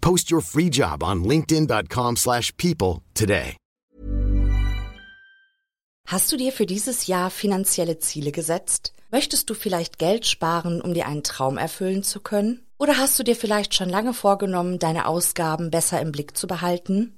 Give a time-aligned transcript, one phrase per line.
[0.00, 3.56] Post your free job on linkedin.com/people slash people today.
[6.06, 8.94] Hast du dir für dieses Jahr finanzielle Ziele gesetzt?
[9.10, 12.66] Möchtest du vielleicht Geld sparen, um dir einen Traum erfüllen zu können?
[12.78, 17.17] Oder hast du dir vielleicht schon lange vorgenommen, deine Ausgaben besser im Blick zu behalten?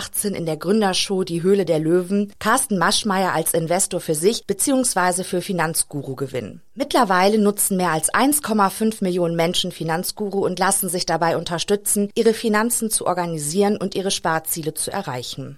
[0.01, 5.23] 2018 in der Gründershow Die Höhle der Löwen Carsten Maschmeyer als Investor für sich bzw.
[5.23, 6.61] für Finanzguru gewinnen.
[6.73, 12.89] Mittlerweile nutzen mehr als 1,5 Millionen Menschen Finanzguru und lassen sich dabei unterstützen, ihre Finanzen
[12.89, 15.57] zu organisieren und ihre Sparziele zu erreichen.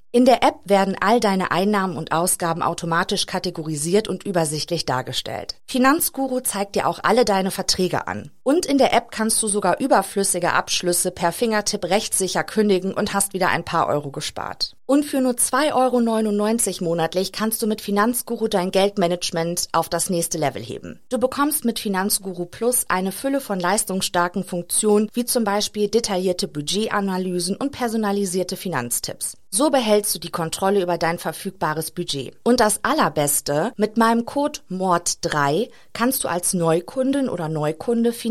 [0.13, 5.55] In der App werden all deine Einnahmen und Ausgaben automatisch kategorisiert und übersichtlich dargestellt.
[5.67, 8.29] Finanzguru zeigt dir auch alle deine Verträge an.
[8.43, 13.33] Und in der App kannst du sogar überflüssige Abschlüsse per Fingertipp rechtssicher kündigen und hast
[13.33, 14.75] wieder ein paar Euro gespart.
[14.87, 20.37] Und für nur 2,99 Euro monatlich kannst du mit Finanzguru dein Geldmanagement auf das nächste
[20.37, 20.99] Level heben.
[21.09, 27.55] Du bekommst mit Finanzguru Plus eine Fülle von leistungsstarken Funktionen, wie zum Beispiel detaillierte Budgetanalysen
[27.55, 29.37] und personalisierte Finanztipps.
[29.49, 32.33] So behältst du die Kontrolle über dein verfügbares Budget.
[32.43, 38.30] Und das Allerbeste, mit meinem Code MORD3 kannst du als Neukundin oder Neukunde Finanzguru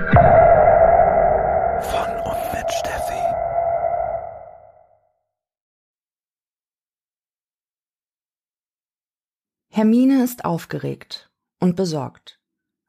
[0.00, 0.08] Von
[2.24, 3.22] und mit Steffi.
[9.68, 12.40] Hermine ist aufgeregt und besorgt.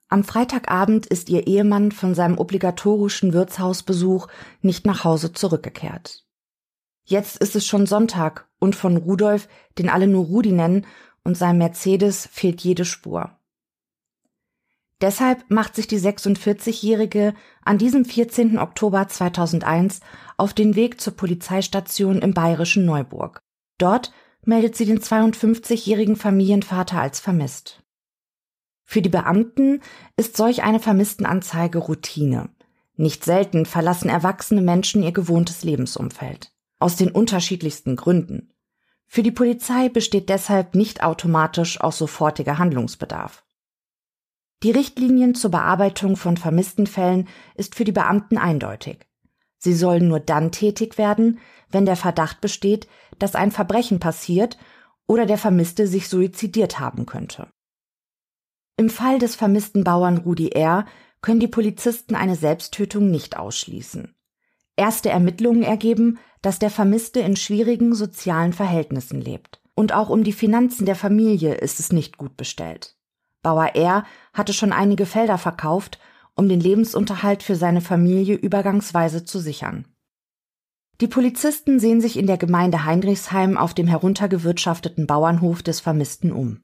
[0.07, 4.29] Am Freitagabend ist ihr Ehemann von seinem obligatorischen Wirtshausbesuch
[4.61, 6.25] nicht nach Hause zurückgekehrt.
[7.03, 10.85] Jetzt ist es schon Sonntag und von Rudolf, den alle nur Rudi nennen,
[11.25, 13.37] und seinem Mercedes fehlt jede Spur.
[15.01, 17.33] Deshalb macht sich die 46-Jährige
[17.65, 18.59] an diesem 14.
[18.59, 19.99] Oktober 2001
[20.37, 23.41] auf den Weg zur Polizeistation im bayerischen Neuburg.
[23.79, 24.11] Dort
[24.43, 27.81] meldet sie den 52-jährigen Familienvater als vermisst.
[28.83, 29.81] Für die Beamten
[30.17, 32.49] ist solch eine Vermisstenanzeige Routine.
[32.95, 36.51] Nicht selten verlassen erwachsene Menschen ihr gewohntes Lebensumfeld.
[36.77, 38.53] Aus den unterschiedlichsten Gründen.
[39.07, 43.43] Für die Polizei besteht deshalb nicht automatisch auch sofortiger Handlungsbedarf.
[44.63, 48.99] Die Richtlinien zur Bearbeitung von vermissten Fällen ist für die Beamten eindeutig.
[49.57, 52.87] Sie sollen nur dann tätig werden, wenn der Verdacht besteht,
[53.19, 54.57] dass ein Verbrechen passiert
[55.07, 57.47] oder der Vermisste sich suizidiert haben könnte.
[58.77, 60.85] Im Fall des vermissten Bauern Rudi R.
[61.21, 64.15] können die Polizisten eine Selbsttötung nicht ausschließen.
[64.75, 69.61] Erste Ermittlungen ergeben, dass der Vermisste in schwierigen sozialen Verhältnissen lebt.
[69.75, 72.95] und auch um die Finanzen der Familie ist es nicht gut bestellt.
[73.41, 74.05] Bauer R.
[74.33, 75.99] hatte schon einige Felder verkauft,
[76.35, 79.85] um den Lebensunterhalt für seine Familie übergangsweise zu sichern.
[81.01, 86.63] Die Polizisten sehen sich in der Gemeinde Heinrichsheim auf dem heruntergewirtschafteten Bauernhof des Vermissten um.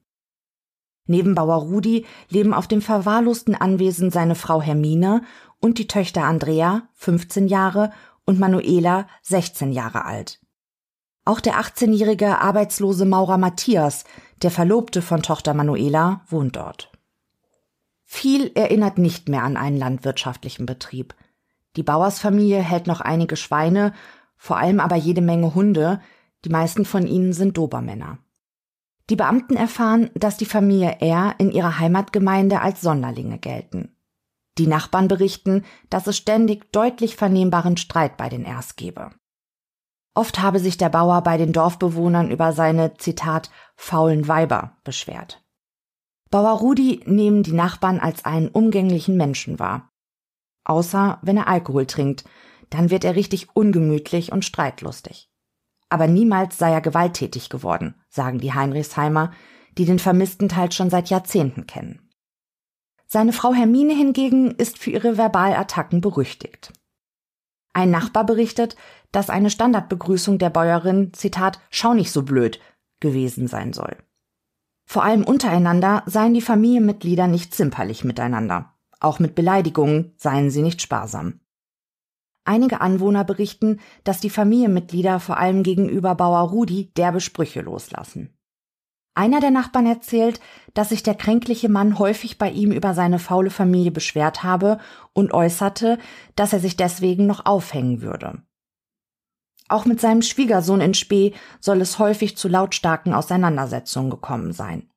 [1.08, 5.24] Neben Bauer Rudi leben auf dem verwahrlosten Anwesen seine Frau Hermine
[5.60, 7.92] und die Töchter Andrea, 15 Jahre,
[8.26, 10.40] und Manuela, 16 Jahre alt.
[11.26, 14.04] Auch der 18-jährige arbeitslose Maurer Matthias,
[14.42, 16.92] der Verlobte von Tochter Manuela, wohnt dort.
[18.04, 21.14] Viel erinnert nicht mehr an einen landwirtschaftlichen Betrieb.
[21.76, 23.94] Die Bauersfamilie hält noch einige Schweine,
[24.38, 26.00] vor allem aber jede Menge Hunde,
[26.46, 28.20] die meisten von ihnen sind Dobermänner.
[29.10, 31.36] Die Beamten erfahren, dass die Familie R.
[31.38, 33.96] in ihrer Heimatgemeinde als Sonderlinge gelten.
[34.58, 39.12] Die Nachbarn berichten, dass es ständig deutlich vernehmbaren Streit bei den Rs gebe.
[40.18, 45.46] Oft habe sich der Bauer bei den Dorfbewohnern über seine, Zitat, faulen Weiber beschwert.
[46.32, 49.92] Bauer Rudi nehmen die Nachbarn als einen umgänglichen Menschen wahr.
[50.64, 52.26] Außer wenn er Alkohol trinkt,
[52.72, 55.30] dann wird er richtig ungemütlich und streitlustig.
[55.88, 59.34] Aber niemals sei er gewalttätig geworden, sagen die Heinrichsheimer,
[59.78, 62.10] die den vermissten Teil schon seit Jahrzehnten kennen.
[63.06, 66.74] Seine Frau Hermine hingegen ist für ihre Verbalattacken berüchtigt.
[67.78, 68.76] Ein Nachbar berichtet,
[69.12, 72.60] dass eine Standardbegrüßung der Bäuerin, Zitat, schau nicht so blöd,
[73.00, 73.96] gewesen sein soll.
[74.86, 78.74] Vor allem untereinander seien die Familienmitglieder nicht zimperlich miteinander.
[79.00, 81.42] Auch mit Beleidigungen seien sie nicht sparsam.
[82.46, 88.34] Einige Anwohner berichten, dass die Familienmitglieder vor allem gegenüber Bauer Rudi derbe Sprüche loslassen.
[89.14, 90.40] Einer der Nachbarn erzählt,
[90.74, 94.80] dass sich der kränkliche Mann häufig bei ihm über seine faule Familie beschwert habe
[95.12, 95.98] und äußerte,
[96.36, 98.44] dass er sich deswegen noch aufhängen würde.
[99.70, 104.90] Auch mit seinem Schwiegersohn in Spee soll es häufig zu lautstarken Auseinandersetzungen gekommen sein.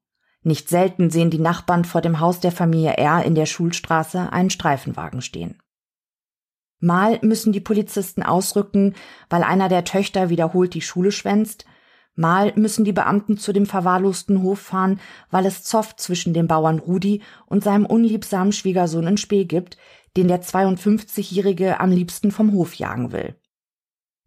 [0.42, 4.50] Nicht selten sehen die Nachbarn vor dem Haus der Familie R in der Schulstraße einen
[4.50, 5.60] Streifenwagen stehen.
[6.78, 8.94] Mal müssen die Polizisten ausrücken,
[9.28, 11.66] weil einer der Töchter wiederholt die Schule schwänzt,
[12.14, 14.98] mal müssen die Beamten zu dem verwahrlosten Hof fahren,
[15.30, 19.76] weil es Zoff zwischen dem Bauern Rudi und seinem unliebsamen Schwiegersohn in Spee gibt,
[20.16, 23.36] den der 52-Jährige am liebsten vom Hof jagen will.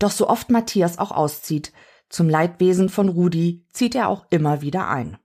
[0.04, 1.72] Doch so oft Matthias auch auszieht,
[2.10, 5.18] zum Leidwesen von Rudi zieht er auch immer wieder ein.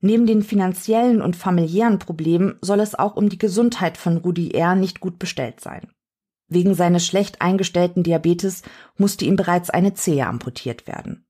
[0.00, 4.74] Neben den finanziellen und familiären Problemen soll es auch um die Gesundheit von Rudi R.
[4.74, 5.92] nicht gut bestellt sein.
[6.48, 8.62] Wegen seines schlecht eingestellten Diabetes
[8.96, 11.24] musste ihm bereits eine Zehe amputiert werden.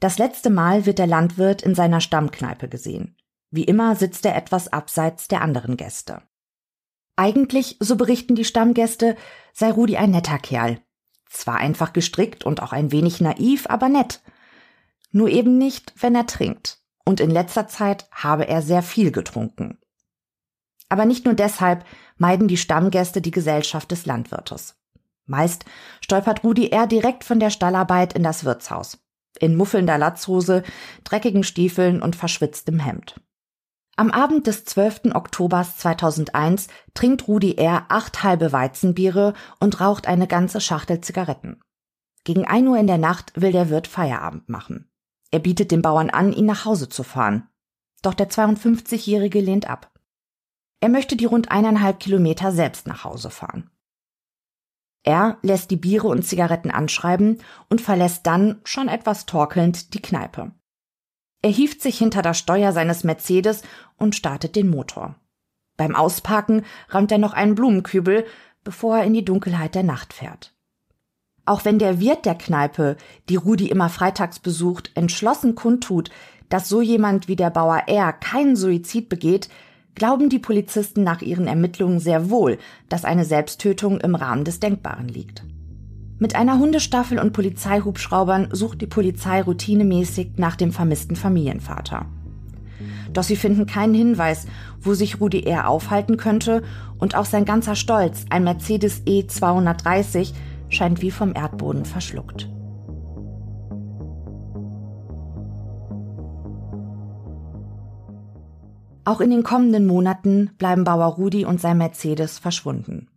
[0.00, 3.16] Das letzte Mal wird der Landwirt in seiner Stammkneipe gesehen.
[3.52, 6.20] Wie immer sitzt er etwas abseits der anderen Gäste.
[7.14, 9.14] Eigentlich, so berichten die Stammgäste,
[9.52, 10.80] sei Rudi ein netter Kerl.
[11.32, 14.20] Zwar einfach gestrickt und auch ein wenig naiv, aber nett.
[15.12, 16.78] Nur eben nicht, wenn er trinkt.
[17.06, 19.78] Und in letzter Zeit habe er sehr viel getrunken.
[20.90, 21.86] Aber nicht nur deshalb
[22.18, 24.76] meiden die Stammgäste die Gesellschaft des Landwirtes.
[25.24, 25.64] Meist
[26.02, 28.98] stolpert Rudi eher direkt von der Stallarbeit in das Wirtshaus.
[29.40, 30.62] In muffelnder Latzhose,
[31.02, 33.20] dreckigen Stiefeln und verschwitztem Hemd.
[33.96, 35.14] Am Abend des 12.
[35.14, 37.86] Oktobers 2001 trinkt Rudi R.
[37.90, 41.60] acht halbe Weizenbiere und raucht eine ganze Schachtel Zigaretten.
[42.24, 44.90] Gegen ein Uhr in der Nacht will der Wirt Feierabend machen.
[45.30, 47.48] Er bietet den Bauern an, ihn nach Hause zu fahren.
[48.00, 49.92] Doch der 52-Jährige lehnt ab.
[50.80, 53.70] Er möchte die rund eineinhalb Kilometer selbst nach Hause fahren.
[55.04, 60.52] Er lässt die Biere und Zigaretten anschreiben und verlässt dann, schon etwas torkelnd, die Kneipe.
[61.42, 63.62] Er hieft sich hinter das Steuer seines Mercedes
[63.98, 65.16] und startet den Motor.
[65.76, 68.24] Beim Ausparken rammt er noch einen Blumenkübel,
[68.62, 70.54] bevor er in die Dunkelheit der Nacht fährt.
[71.44, 72.96] Auch wenn der Wirt der Kneipe,
[73.28, 76.10] die Rudi immer freitags besucht, entschlossen kundtut,
[76.48, 79.48] dass so jemand wie der Bauer R keinen Suizid begeht,
[79.96, 82.58] glauben die Polizisten nach ihren Ermittlungen sehr wohl,
[82.88, 85.42] dass eine Selbsttötung im Rahmen des Denkbaren liegt.
[86.22, 92.06] Mit einer Hundestaffel und Polizeihubschraubern sucht die Polizei routinemäßig nach dem vermissten Familienvater.
[93.12, 94.46] Doch sie finden keinen Hinweis,
[94.80, 95.68] wo sich Rudi R.
[95.68, 96.62] aufhalten könnte
[97.00, 100.32] und auch sein ganzer Stolz, ein Mercedes E230,
[100.68, 102.48] scheint wie vom Erdboden verschluckt.
[109.04, 113.08] Auch in den kommenden Monaten bleiben Bauer Rudi und sein Mercedes verschwunden.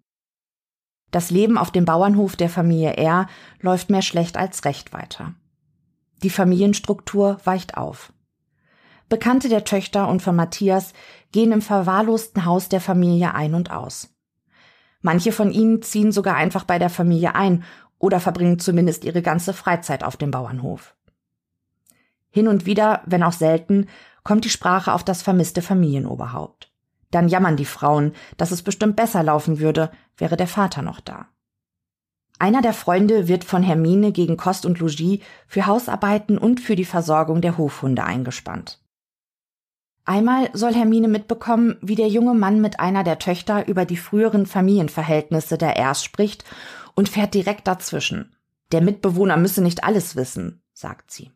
[1.11, 3.27] Das Leben auf dem Bauernhof der Familie R
[3.61, 5.33] läuft mehr schlecht als recht weiter.
[6.23, 8.11] Die Familienstruktur weicht auf.
[9.09, 10.93] Bekannte der Töchter und von Matthias
[11.31, 14.09] gehen im verwahrlosten Haus der Familie ein und aus.
[15.01, 17.63] Manche von ihnen ziehen sogar einfach bei der Familie ein
[17.99, 20.95] oder verbringen zumindest ihre ganze Freizeit auf dem Bauernhof.
[22.29, 23.87] Hin und wieder, wenn auch selten,
[24.23, 26.74] kommt die Sprache auf das vermisste Familienoberhaupt.
[27.15, 31.27] Dann jammern die Frauen, dass es bestimmt besser laufen würde, wäre der Vater noch da.
[32.39, 36.83] Einer der Freunde wird von Hermine gegen Kost und Logis für Hausarbeiten und für die
[36.83, 38.81] Versorgung der Hofhunde eingespannt.
[40.03, 44.45] Einmal soll Hermine mitbekommen, wie der junge Mann mit einer der Töchter über die früheren
[44.45, 46.43] Familienverhältnisse der Ers spricht
[46.95, 48.35] und fährt direkt dazwischen.
[48.73, 51.31] Der Mitbewohner müsse nicht alles wissen, sagt sie.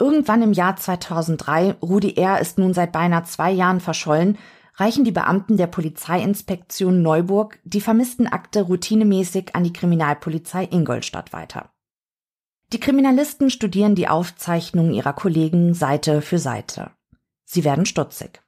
[0.00, 2.40] Irgendwann im Jahr 2003, Rudi R.
[2.40, 4.38] ist nun seit beinahe zwei Jahren verschollen,
[4.78, 11.70] reichen die Beamten der Polizeiinspektion Neuburg die vermissten Akte routinemäßig an die Kriminalpolizei Ingolstadt weiter.
[12.72, 16.92] Die Kriminalisten studieren die Aufzeichnungen ihrer Kollegen Seite für Seite.
[17.44, 18.42] Sie werden stutzig.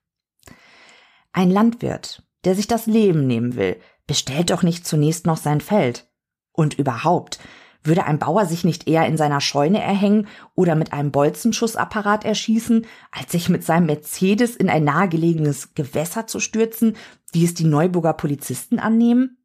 [1.32, 6.08] Ein Landwirt, der sich das Leben nehmen will, bestellt doch nicht zunächst noch sein Feld.
[6.52, 7.38] Und überhaupt,
[7.82, 12.86] würde ein Bauer sich nicht eher in seiner Scheune erhängen oder mit einem Bolzenschussapparat erschießen,
[13.10, 16.96] als sich mit seinem Mercedes in ein nahegelegenes Gewässer zu stürzen,
[17.32, 19.38] wie es die Neuburger Polizisten annehmen?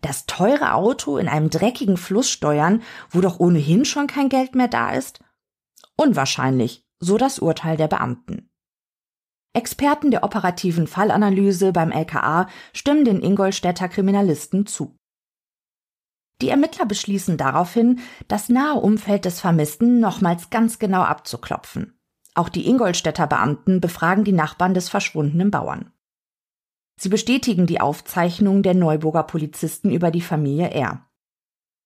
[0.00, 4.68] Das teure Auto in einem dreckigen Fluss steuern, wo doch ohnehin schon kein Geld mehr
[4.68, 5.20] da ist?
[5.96, 8.50] Unwahrscheinlich, so das Urteil der Beamten.
[9.54, 14.97] Experten der operativen Fallanalyse beim LKA stimmen den Ingolstädter Kriminalisten zu.
[16.40, 21.98] Die Ermittler beschließen daraufhin, das nahe Umfeld des Vermissten nochmals ganz genau abzuklopfen.
[22.34, 25.90] Auch die Ingolstädter Beamten befragen die Nachbarn des verschwundenen Bauern.
[27.00, 31.04] Sie bestätigen die Aufzeichnung der Neuburger Polizisten über die Familie R.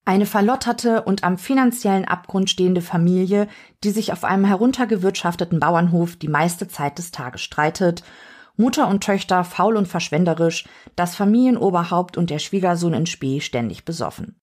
[0.04, 3.48] Eine verlotterte und am finanziellen Abgrund stehende Familie,
[3.84, 8.02] die sich auf einem heruntergewirtschafteten Bauernhof die meiste Zeit des Tages streitet,
[8.56, 10.66] Mutter und Töchter faul und verschwenderisch,
[10.96, 14.41] das Familienoberhaupt und der Schwiegersohn in Spee ständig besoffen.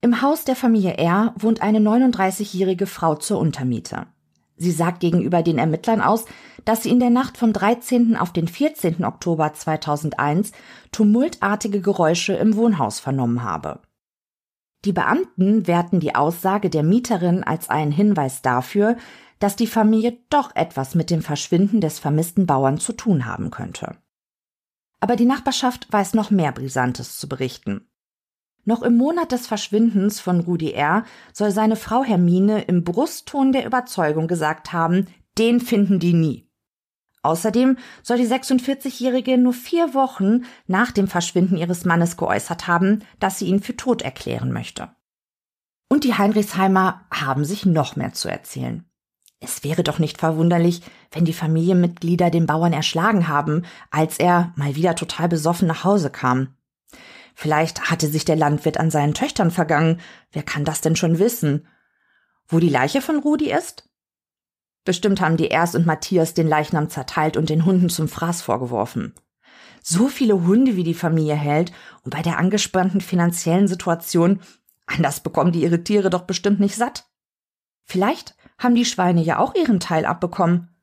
[0.00, 4.06] Im Haus der Familie R wohnt eine 39-jährige Frau zur Untermiete.
[4.56, 6.24] Sie sagt gegenüber den Ermittlern aus,
[6.64, 8.16] dass sie in der Nacht vom 13.
[8.16, 9.04] auf den 14.
[9.04, 10.52] Oktober 2001
[10.92, 13.80] tumultartige Geräusche im Wohnhaus vernommen habe.
[14.84, 18.96] Die Beamten werten die Aussage der Mieterin als einen Hinweis dafür,
[19.38, 23.96] dass die Familie doch etwas mit dem Verschwinden des vermissten Bauern zu tun haben könnte.
[25.00, 27.86] Aber die Nachbarschaft weiß noch mehr Brisantes zu berichten.
[28.66, 31.04] Noch im Monat des Verschwindens von Rudi R.
[31.32, 35.06] soll seine Frau Hermine im Brustton der Überzeugung gesagt haben,
[35.38, 36.50] den finden die nie.
[37.22, 43.38] Außerdem soll die 46-Jährige nur vier Wochen nach dem Verschwinden ihres Mannes geäußert haben, dass
[43.38, 44.90] sie ihn für tot erklären möchte.
[45.88, 48.84] Und die Heinrichsheimer haben sich noch mehr zu erzählen.
[49.38, 50.82] Es wäre doch nicht verwunderlich,
[51.12, 56.10] wenn die Familienmitglieder den Bauern erschlagen haben, als er mal wieder total besoffen nach Hause
[56.10, 56.55] kam.
[57.38, 60.00] Vielleicht hatte sich der Landwirt an seinen Töchtern vergangen.
[60.32, 61.68] Wer kann das denn schon wissen?
[62.48, 63.90] Wo die Leiche von Rudi ist?
[64.86, 69.12] Bestimmt haben die Ers und Matthias den Leichnam zerteilt und den Hunden zum Fraß vorgeworfen.
[69.82, 71.72] So viele Hunde, wie die Familie hält,
[72.04, 74.40] und bei der angespannten finanziellen Situation,
[74.86, 77.04] anders bekommen die ihre Tiere doch bestimmt nicht satt.
[77.84, 80.74] Vielleicht haben die Schweine ja auch ihren Teil abbekommen.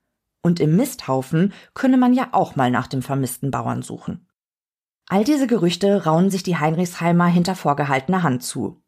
[0.44, 4.28] Und im Misthaufen könne man ja auch mal nach dem vermissten Bauern suchen.
[5.08, 8.82] All diese Gerüchte rauen sich die Heinrichsheimer hinter vorgehaltener Hand zu.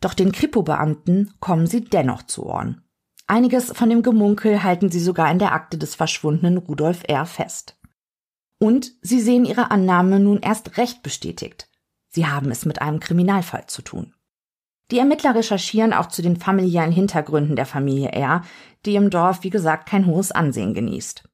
[0.00, 2.82] Doch den Kripo-Beamten kommen sie dennoch zu Ohren.
[3.26, 7.26] Einiges von dem Gemunkel halten sie sogar in der Akte des verschwundenen Rudolf R.
[7.26, 7.78] fest.
[8.58, 11.68] Und sie sehen ihre Annahme nun erst recht bestätigt.
[12.08, 14.14] Sie haben es mit einem Kriminalfall zu tun.
[14.90, 18.42] Die Ermittler recherchieren auch zu den familiären Hintergründen der Familie R.,
[18.84, 21.28] die im Dorf, wie gesagt, kein hohes Ansehen genießt.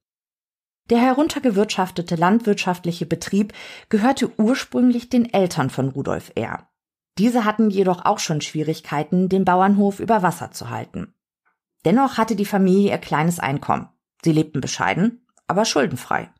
[0.93, 3.55] Der heruntergewirtschaftete landwirtschaftliche Betrieb
[3.89, 6.69] gehörte ursprünglich den Eltern von Rudolf R.
[7.17, 11.15] Diese hatten jedoch auch schon Schwierigkeiten, den Bauernhof über Wasser zu halten.
[11.87, 13.89] Dennoch hatte die Familie ihr kleines Einkommen.
[14.23, 16.31] Sie lebten bescheiden, aber schuldenfrei.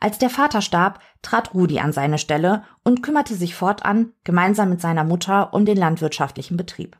[0.00, 4.80] Als der Vater starb, trat Rudi an seine Stelle und kümmerte sich fortan gemeinsam mit
[4.80, 6.98] seiner Mutter um den landwirtschaftlichen Betrieb.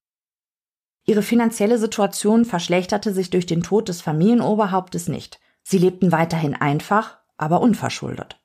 [1.06, 5.40] Ihre finanzielle Situation verschlechterte sich durch den Tod des Familienoberhauptes nicht.
[5.62, 8.40] Sie lebten weiterhin einfach, aber unverschuldet.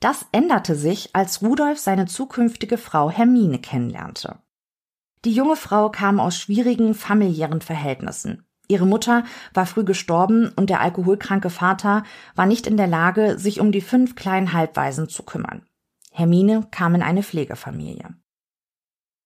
[0.00, 4.38] Das änderte sich, als Rudolf seine zukünftige Frau Hermine kennenlernte.
[5.24, 8.46] Die junge Frau kam aus schwierigen familiären Verhältnissen.
[8.68, 9.24] Ihre Mutter
[9.54, 12.04] war früh gestorben und der alkoholkranke Vater
[12.36, 15.66] war nicht in der Lage, sich um die fünf kleinen Halbwaisen zu kümmern.
[16.12, 18.14] Hermine kam in eine Pflegefamilie.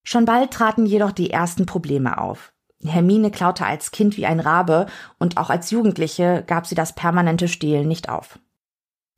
[0.03, 2.53] Schon bald traten jedoch die ersten Probleme auf.
[2.89, 4.87] Hermine klaute als Kind wie ein Rabe
[5.19, 8.39] und auch als Jugendliche gab sie das permanente Stehlen nicht auf.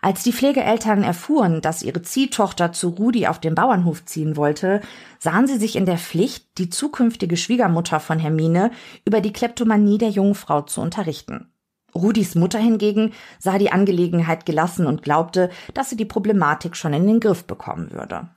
[0.01, 4.81] Als die Pflegeeltern erfuhren, dass ihre Ziehtochter zu Rudi auf den Bauernhof ziehen wollte,
[5.17, 8.69] sahen sie sich in der Pflicht, die zukünftige Schwiegermutter von Hermine
[9.03, 11.49] über die Kleptomanie der jungen Frau zu unterrichten.
[11.95, 17.07] Rudis Mutter hingegen sah die Angelegenheit gelassen und glaubte, dass sie die Problematik schon in
[17.07, 18.27] den Griff bekommen würde.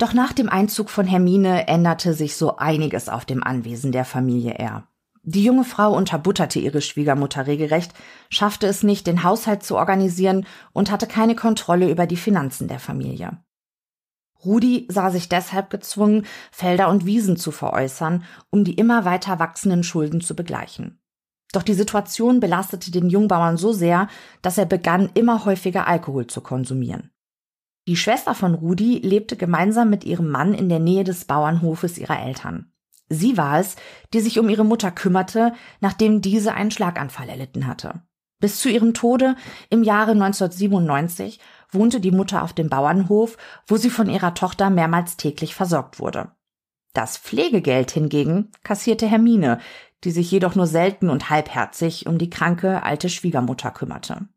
[0.00, 4.54] Doch nach dem Einzug von Hermine änderte sich so einiges auf dem Anwesen der Familie
[4.54, 4.88] R.
[5.24, 7.92] Die junge Frau unterbutterte ihre Schwiegermutter regelrecht,
[8.30, 12.78] schaffte es nicht, den Haushalt zu organisieren und hatte keine Kontrolle über die Finanzen der
[12.78, 13.44] Familie.
[14.42, 19.82] Rudi sah sich deshalb gezwungen, Felder und Wiesen zu veräußern, um die immer weiter wachsenden
[19.82, 20.98] Schulden zu begleichen.
[21.52, 24.08] Doch die Situation belastete den Jungbauern so sehr,
[24.40, 27.10] dass er begann, immer häufiger Alkohol zu konsumieren.
[27.88, 32.20] Die Schwester von Rudi lebte gemeinsam mit ihrem Mann in der Nähe des Bauernhofes ihrer
[32.20, 32.72] Eltern.
[33.08, 33.76] Sie war es,
[34.12, 38.02] die sich um ihre Mutter kümmerte, nachdem diese einen Schlaganfall erlitten hatte.
[38.38, 39.36] Bis zu ihrem Tode
[39.68, 45.16] im Jahre 1997 wohnte die Mutter auf dem Bauernhof, wo sie von ihrer Tochter mehrmals
[45.16, 46.32] täglich versorgt wurde.
[46.94, 49.58] Das Pflegegeld hingegen kassierte Hermine,
[50.04, 54.28] die sich jedoch nur selten und halbherzig um die kranke alte Schwiegermutter kümmerte.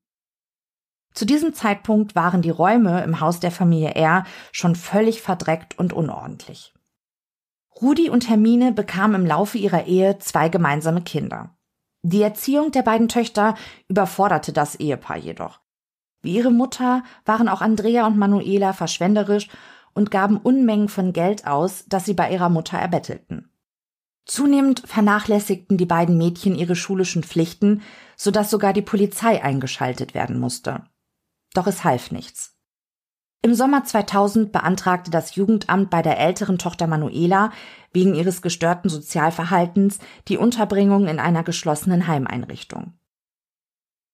[1.14, 5.94] Zu diesem Zeitpunkt waren die Räume im Haus der Familie R schon völlig verdreckt und
[5.94, 6.74] unordentlich.
[7.82, 11.56] Rudi und Hermine bekamen im Laufe ihrer Ehe zwei gemeinsame Kinder.
[12.02, 13.56] Die Erziehung der beiden Töchter
[13.88, 15.60] überforderte das Ehepaar jedoch.
[16.22, 19.50] Wie ihre Mutter waren auch Andrea und Manuela verschwenderisch
[19.94, 23.52] und gaben Unmengen von Geld aus, das sie bei ihrer Mutter erbettelten.
[24.26, 27.82] Zunehmend vernachlässigten die beiden Mädchen ihre schulischen Pflichten,
[28.16, 30.86] so dass sogar die Polizei eingeschaltet werden musste.
[31.54, 32.54] Doch es half nichts.
[33.46, 37.52] Im Sommer 2000 beantragte das Jugendamt bei der älteren Tochter Manuela
[37.92, 42.94] wegen ihres gestörten Sozialverhaltens die Unterbringung in einer geschlossenen Heimeinrichtung.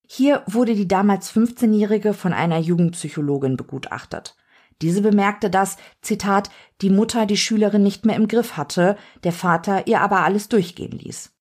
[0.07, 4.35] Hier wurde die damals 15-Jährige von einer Jugendpsychologin begutachtet.
[4.81, 6.49] Diese bemerkte, dass, Zitat,
[6.81, 10.97] die Mutter die Schülerin nicht mehr im Griff hatte, der Vater ihr aber alles durchgehen
[10.97, 11.31] ließ.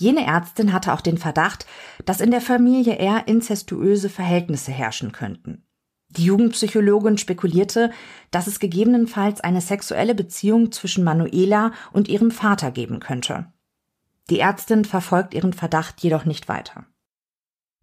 [0.00, 1.66] Jene Ärztin hatte auch den Verdacht,
[2.06, 5.66] dass in der Familie eher inzestuöse Verhältnisse herrschen könnten.
[6.08, 7.92] Die Jugendpsychologin spekulierte,
[8.30, 13.52] dass es gegebenenfalls eine sexuelle Beziehung zwischen Manuela und ihrem Vater geben könnte.
[14.30, 16.86] Die Ärztin verfolgt ihren Verdacht jedoch nicht weiter.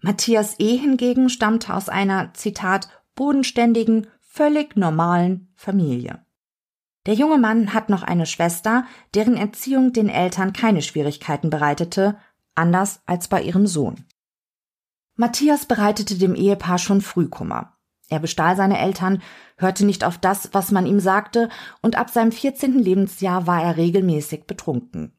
[0.02, 0.76] Matthias E.
[0.76, 6.26] hingegen stammte aus einer, Zitat, bodenständigen, völlig normalen Familie.
[7.08, 12.18] Der junge Mann hat noch eine Schwester, deren Erziehung den Eltern keine Schwierigkeiten bereitete,
[12.54, 14.06] anders als bei ihrem Sohn.
[15.16, 17.78] Matthias bereitete dem Ehepaar schon früh Kummer.
[18.10, 19.22] Er bestahl seine Eltern,
[19.58, 21.50] hörte nicht auf das, was man ihm sagte,
[21.82, 22.78] und ab seinem 14.
[22.78, 25.14] Lebensjahr war er regelmäßig betrunken.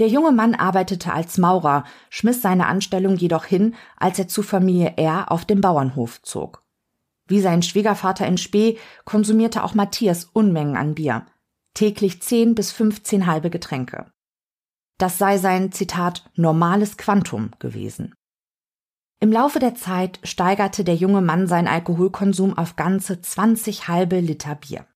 [0.00, 4.94] Der junge Mann arbeitete als Maurer, schmiss seine Anstellung jedoch hin, als er zu Familie
[4.96, 6.63] R auf dem Bauernhof zog.
[7.26, 11.26] Wie sein Schwiegervater in Spee konsumierte auch Matthias Unmengen an Bier.
[11.74, 14.06] Täglich zehn bis fünfzehn halbe Getränke.
[14.98, 18.14] Das sei sein, Zitat, normales Quantum gewesen.
[19.20, 24.54] Im Laufe der Zeit steigerte der junge Mann seinen Alkoholkonsum auf ganze 20 halbe Liter
[24.54, 24.86] Bier.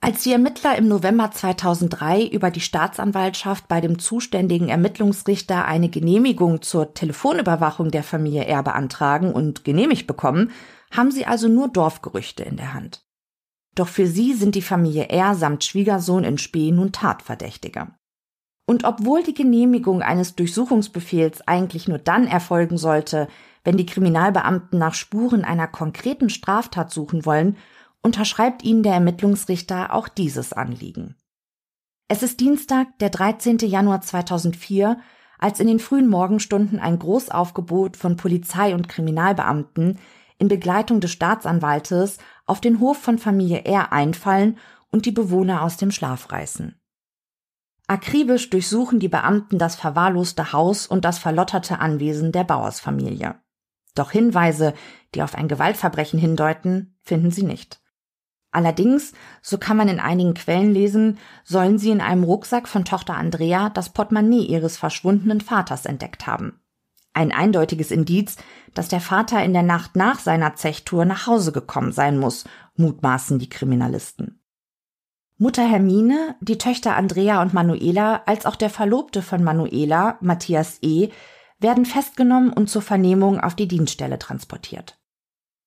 [0.00, 6.62] Als die Ermittler im November 2003 über die Staatsanwaltschaft bei dem zuständigen Ermittlungsrichter eine Genehmigung
[6.62, 10.52] zur Telefonüberwachung der Familie R beantragen und genehmigt bekommen,
[10.96, 13.04] haben sie also nur Dorfgerüchte in der Hand.
[13.74, 17.94] Doch für sie sind die Familie R samt Schwiegersohn in Spee nun Tatverdächtiger.
[18.66, 23.28] Und obwohl die Genehmigung eines Durchsuchungsbefehls eigentlich nur dann erfolgen sollte,
[23.62, 27.56] wenn die Kriminalbeamten nach Spuren einer konkreten Straftat suchen wollen,
[28.02, 31.16] unterschreibt ihnen der Ermittlungsrichter auch dieses Anliegen.
[32.08, 33.58] Es ist Dienstag, der 13.
[33.58, 34.98] Januar 2004,
[35.38, 39.98] als in den frühen Morgenstunden ein Großaufgebot von Polizei und Kriminalbeamten
[40.38, 44.58] in Begleitung des Staatsanwaltes auf den Hof von Familie R einfallen
[44.90, 46.80] und die Bewohner aus dem Schlaf reißen.
[47.88, 53.36] Akribisch durchsuchen die Beamten das verwahrloste Haus und das verlotterte Anwesen der Bauersfamilie.
[53.94, 54.74] Doch Hinweise,
[55.14, 57.80] die auf ein Gewaltverbrechen hindeuten, finden sie nicht.
[58.50, 63.14] Allerdings, so kann man in einigen Quellen lesen, sollen sie in einem Rucksack von Tochter
[63.14, 66.60] Andrea das Portemonnaie ihres verschwundenen Vaters entdeckt haben.
[67.12, 68.36] Ein eindeutiges Indiz,
[68.76, 72.44] dass der Vater in der Nacht nach seiner Zechtour nach Hause gekommen sein muss,
[72.76, 74.42] mutmaßen die Kriminalisten.
[75.38, 81.10] Mutter Hermine, die Töchter Andrea und Manuela, als auch der Verlobte von Manuela, Matthias E.,
[81.58, 84.98] werden festgenommen und zur Vernehmung auf die Dienststelle transportiert.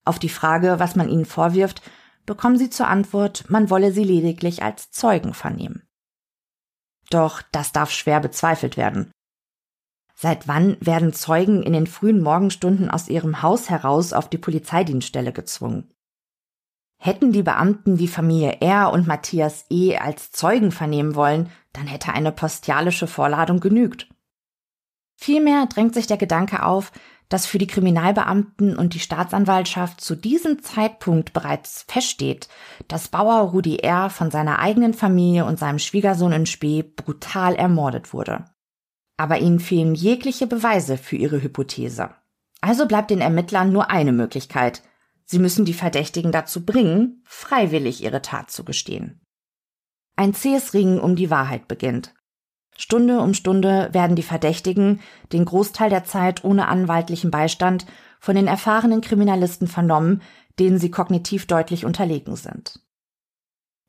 [0.05, 1.81] Auf die Frage, was man ihnen vorwirft,
[2.25, 5.87] bekommen sie zur Antwort, man wolle sie lediglich als Zeugen vernehmen.
[7.09, 9.11] Doch das darf schwer bezweifelt werden.
[10.21, 15.31] Seit wann werden Zeugen in den frühen Morgenstunden aus ihrem Haus heraus auf die Polizeidienststelle
[15.31, 15.93] gezwungen?
[16.97, 19.95] Hätten die Beamten die Familie R und Matthias E.
[19.95, 24.09] als Zeugen vernehmen wollen, dann hätte eine postialische Vorladung genügt.
[25.15, 26.91] Vielmehr drängt sich der Gedanke auf,
[27.29, 32.49] dass für die Kriminalbeamten und die Staatsanwaltschaft zu diesem Zeitpunkt bereits feststeht,
[32.89, 34.09] dass Bauer Rudi R.
[34.09, 38.43] von seiner eigenen Familie und seinem Schwiegersohn in Spee brutal ermordet wurde.
[39.19, 42.11] Aber ihnen fehlen jegliche Beweise für ihre Hypothese.
[42.61, 44.81] Also bleibt den Ermittlern nur eine Möglichkeit.
[45.25, 49.19] Sie müssen die Verdächtigen dazu bringen, freiwillig ihre Tat zu gestehen.
[50.15, 52.13] Ein zähes Ringen um die Wahrheit beginnt.
[52.77, 55.01] Stunde um Stunde werden die Verdächtigen,
[55.33, 57.85] den Großteil der Zeit ohne anwaltlichen Beistand,
[58.21, 60.21] von den erfahrenen Kriminalisten vernommen,
[60.59, 62.79] denen sie kognitiv deutlich unterlegen sind.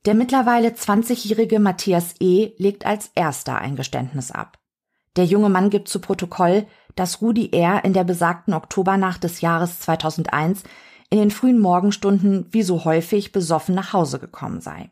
[0.07, 2.51] Der mittlerweile 20-jährige Matthias E.
[2.57, 4.57] legt als erster ein Geständnis ab.
[5.17, 7.85] Der junge Mann gibt zu Protokoll, dass Rudi R.
[7.85, 10.63] in der besagten Oktobernacht des Jahres 2001
[11.11, 14.91] in den frühen Morgenstunden wie so häufig besoffen nach Hause gekommen sei.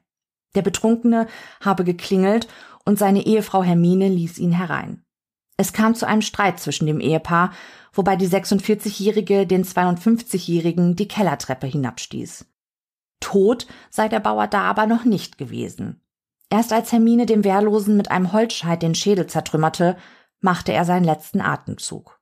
[0.55, 1.29] Der Betrunkene
[1.61, 2.49] habe geklingelt
[2.85, 5.05] und seine Ehefrau Hermine ließ ihn herein.
[5.57, 7.53] Es kam zu einem Streit zwischen dem Ehepaar,
[7.93, 12.47] wobei die 46-Jährige den 52-Jährigen die Kellertreppe hinabstieß.
[13.21, 16.01] Tot sei der Bauer da aber noch nicht gewesen.
[16.51, 19.97] Erst als Hermine dem Wehrlosen mit einem Holzscheit den Schädel zertrümmerte,
[20.41, 22.19] machte er seinen letzten Atemzug.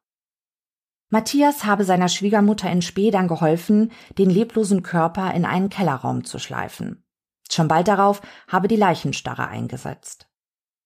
[1.09, 6.41] Matthias habe seiner Schwiegermutter in Spee dann geholfen, den leblosen Körper in einen Kellerraum zu
[6.41, 7.05] schleifen.
[7.49, 10.29] Schon bald darauf habe die Leichenstarre eingesetzt.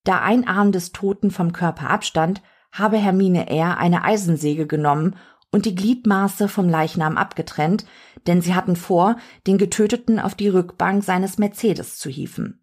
[0.04, 3.78] Da ein Arm des Toten vom Körper abstand, habe Hermine R.
[3.78, 5.16] eine Eisensäge genommen
[5.50, 7.86] und die Gliedmaße vom Leichnam abgetrennt,
[8.26, 12.62] denn sie hatten vor, den Getöteten auf die Rückbank seines Mercedes zu hieven.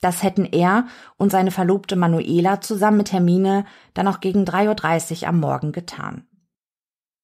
[0.00, 5.28] Das hätten er und seine Verlobte Manuela zusammen mit Hermine dann auch gegen 3.30 Uhr
[5.28, 6.26] am Morgen getan.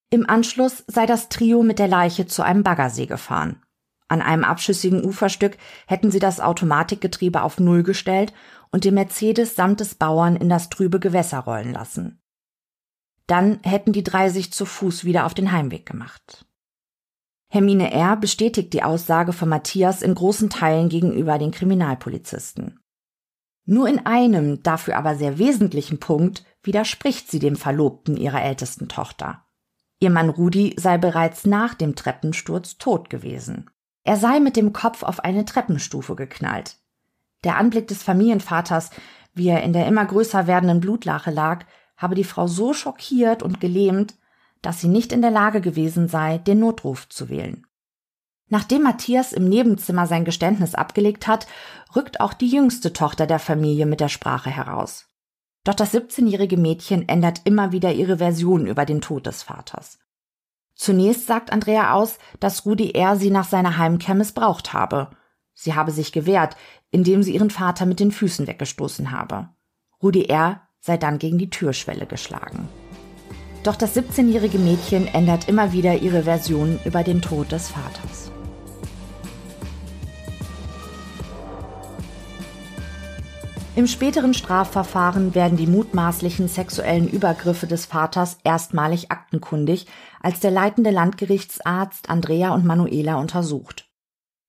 [0.09, 3.61] Im Anschluss sei das Trio mit der Leiche zu einem Baggersee gefahren.
[4.09, 5.57] An einem abschüssigen Uferstück
[5.87, 8.33] hätten sie das Automatikgetriebe auf Null gestellt
[8.71, 12.21] und den Mercedes samt des Bauern in das trübe Gewässer rollen lassen.
[13.27, 16.45] Dann hätten die drei sich zu Fuß wieder auf den Heimweg gemacht.
[17.53, 18.15] Hermine R.
[18.15, 22.79] bestätigt die Aussage von Matthias in großen Teilen gegenüber den Kriminalpolizisten.
[23.65, 29.43] Nur in einem, dafür aber sehr wesentlichen Punkt widerspricht sie dem Verlobten ihrer ältesten Tochter.
[29.99, 33.69] Ihr Mann Rudi sei bereits nach dem Treppensturz tot gewesen.
[34.05, 36.77] Er sei mit dem Kopf auf eine Treppenstufe geknallt.
[37.43, 38.91] Der Anblick des Familienvaters,
[39.33, 41.65] wie er in der immer größer werdenden Blutlache lag,
[41.97, 44.15] habe die Frau so schockiert und gelähmt,
[44.61, 47.65] dass sie nicht in der Lage gewesen sei, den Notruf zu wählen.
[48.47, 51.47] Nachdem Matthias im Nebenzimmer sein Geständnis abgelegt hat,
[51.95, 55.07] rückt auch die jüngste Tochter der Familie mit der Sprache heraus.
[55.63, 59.99] Doch das 17-jährige Mädchen ändert immer wieder ihre Version über den Tod des Vaters.
[60.75, 63.15] Zunächst sagt Andrea aus, dass Rudi R.
[63.15, 65.11] sie nach seiner Heimkehr missbraucht habe.
[65.53, 66.57] Sie habe sich gewehrt,
[66.89, 69.49] indem sie ihren Vater mit den Füßen weggestoßen habe.
[70.01, 70.61] Rudi R.
[70.79, 72.67] sei dann gegen die Türschwelle geschlagen.
[73.63, 78.31] Doch das 17-jährige Mädchen ändert immer wieder ihre Version über den Tod des Vaters.
[83.75, 89.87] Im späteren Strafverfahren werden die mutmaßlichen sexuellen Übergriffe des Vaters erstmalig aktenkundig,
[90.21, 93.89] als der leitende Landgerichtsarzt Andrea und Manuela untersucht.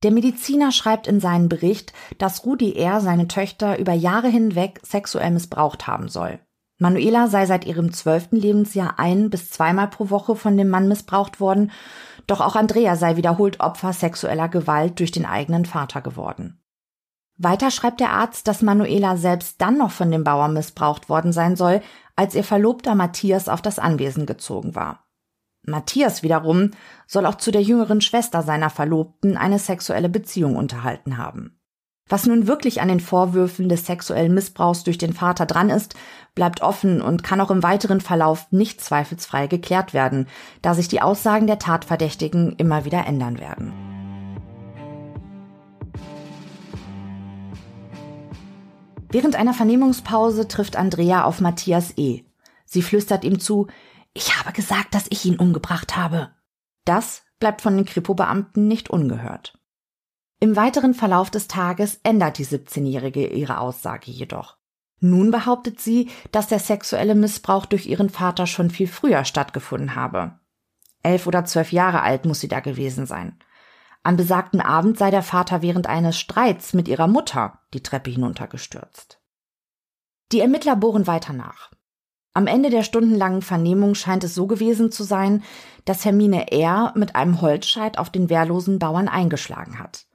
[0.03, 3.01] Der Mediziner schreibt in seinen Bericht, dass Rudi R.
[3.01, 6.41] seine Töchter über Jahre hinweg sexuell missbraucht haben soll.
[6.83, 11.39] Manuela sei seit ihrem zwölften Lebensjahr ein bis zweimal pro Woche von dem Mann missbraucht
[11.39, 11.71] worden,
[12.27, 16.61] doch auch Andrea sei wiederholt Opfer sexueller Gewalt durch den eigenen Vater geworden.
[17.39, 21.55] Weiter schreibt der Arzt, dass Manuela selbst dann noch von dem Bauer missbraucht worden sein
[21.55, 21.83] soll,
[22.17, 25.07] als ihr Verlobter Matthias auf das Anwesen gezogen war.
[25.65, 26.73] Matthias wiederum
[27.07, 31.62] soll auch zu der jüngeren Schwester seiner Verlobten eine sexuelle Beziehung unterhalten haben.
[32.09, 35.95] Was nun wirklich an den Vorwürfen des sexuellen Missbrauchs durch den Vater dran ist,
[36.35, 40.27] bleibt offen und kann auch im weiteren Verlauf nicht zweifelsfrei geklärt werden,
[40.61, 43.73] da sich die Aussagen der Tatverdächtigen immer wieder ändern werden.
[49.11, 52.25] Während einer Vernehmungspause trifft Andrea auf Matthias E.
[52.65, 53.67] Sie flüstert ihm zu,
[54.15, 56.31] ich habe gesagt, dass ich ihn umgebracht habe.
[56.87, 59.59] Das bleibt von den Kripo-Beamten nicht ungehört.
[60.43, 64.57] Im weiteren Verlauf des Tages ändert die 17-Jährige ihre Aussage jedoch.
[64.99, 70.41] Nun behauptet sie, dass der sexuelle Missbrauch durch ihren Vater schon viel früher stattgefunden habe.
[71.05, 73.39] Elf oder zwölf Jahre alt muss sie da gewesen sein.
[74.03, 79.21] Am besagten Abend sei der Vater während eines Streits mit ihrer Mutter die Treppe hinuntergestürzt.
[80.33, 81.71] Die Ermittler bohren weiter nach.
[82.35, 85.45] Am Ende der stundenlangen Vernehmung scheint es so gewesen zu sein,
[85.85, 86.93] dass Hermine R.
[86.97, 90.09] mit einem Holzscheit auf den wehrlosen Bauern eingeschlagen hat.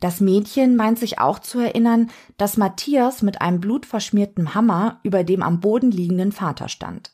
[0.00, 5.42] Das Mädchen meint sich auch zu erinnern, dass Matthias mit einem blutverschmierten Hammer über dem
[5.42, 7.12] am Boden liegenden Vater stand.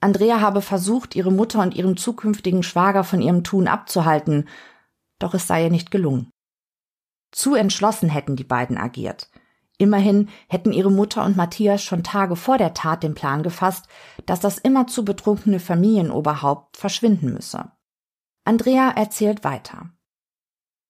[0.00, 4.48] Andrea habe versucht, ihre Mutter und ihren zukünftigen Schwager von ihrem Tun abzuhalten,
[5.18, 6.30] doch es sei ihr nicht gelungen.
[7.30, 9.30] Zu entschlossen hätten die beiden agiert.
[9.78, 13.86] Immerhin hätten ihre Mutter und Matthias schon Tage vor der Tat den Plan gefasst,
[14.26, 17.70] dass das immerzu betrunkene Familienoberhaupt verschwinden müsse.
[18.44, 19.90] Andrea erzählt weiter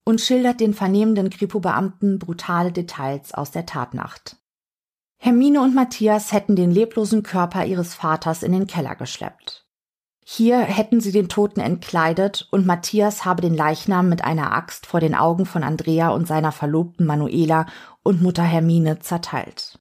[0.04, 4.36] und schildert den vernehmenden Kripo-Beamten brutale Details aus der Tatnacht.
[5.18, 9.66] Hermine und Matthias hätten den leblosen Körper ihres Vaters in den Keller geschleppt.
[10.24, 15.00] Hier hätten sie den Toten entkleidet und Matthias habe den Leichnam mit einer Axt vor
[15.00, 17.66] den Augen von Andrea und seiner Verlobten Manuela
[18.02, 19.78] und Mutter Hermine zerteilt.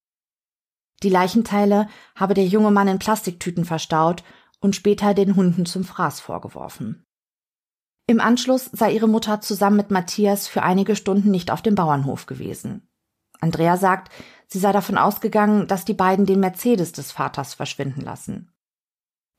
[1.04, 4.24] Die Leichenteile habe der junge Mann in Plastiktüten verstaut
[4.60, 7.06] und später den Hunden zum Fraß vorgeworfen.
[8.12, 12.26] Im Anschluss sei ihre Mutter zusammen mit Matthias für einige Stunden nicht auf dem Bauernhof
[12.26, 12.86] gewesen.
[13.40, 14.12] Andrea sagt,
[14.48, 18.52] sie sei davon ausgegangen, dass die beiden den Mercedes des Vaters verschwinden lassen.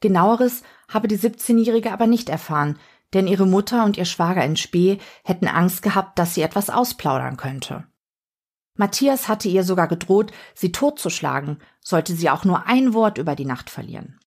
[0.01, 2.79] Genaueres habe die 17-Jährige aber nicht erfahren,
[3.13, 7.37] denn ihre Mutter und ihr Schwager in Spee hätten Angst gehabt, dass sie etwas ausplaudern
[7.37, 7.87] könnte.
[8.79, 13.45] Matthias hatte ihr sogar gedroht, sie totzuschlagen, sollte sie auch nur ein Wort über die
[13.45, 14.19] Nacht verlieren.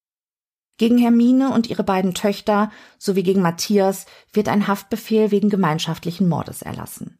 [0.77, 6.61] Gegen Hermine und ihre beiden Töchter sowie gegen Matthias wird ein Haftbefehl wegen gemeinschaftlichen Mordes
[6.61, 7.17] erlassen.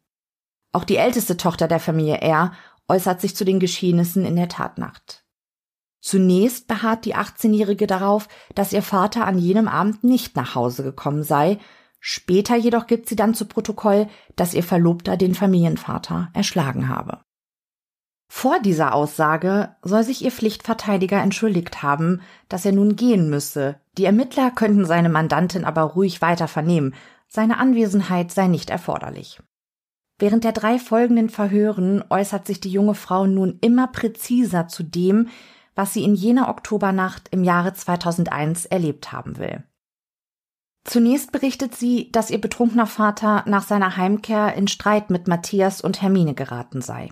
[0.72, 2.52] Auch die älteste Tochter der Familie R
[2.88, 5.24] äußert sich zu den Geschehnissen in der Tatnacht.
[6.00, 11.24] Zunächst beharrt die 18-Jährige darauf, dass ihr Vater an jenem Abend nicht nach Hause gekommen
[11.24, 11.58] sei,
[11.98, 17.25] später jedoch gibt sie dann zu Protokoll, dass ihr Verlobter den Familienvater erschlagen habe.
[18.28, 23.80] Vor dieser Aussage soll sich ihr Pflichtverteidiger entschuldigt haben, dass er nun gehen müsse.
[23.98, 26.94] Die Ermittler könnten seine Mandantin aber ruhig weiter vernehmen,
[27.28, 29.40] seine Anwesenheit sei nicht erforderlich.
[30.18, 35.28] Während der drei folgenden Verhören äußert sich die junge Frau nun immer präziser zu dem,
[35.74, 39.62] was sie in jener Oktobernacht im Jahre 2001 erlebt haben will.
[40.84, 46.00] Zunächst berichtet sie, dass ihr betrunkener Vater nach seiner Heimkehr in Streit mit Matthias und
[46.00, 47.10] Hermine geraten sei.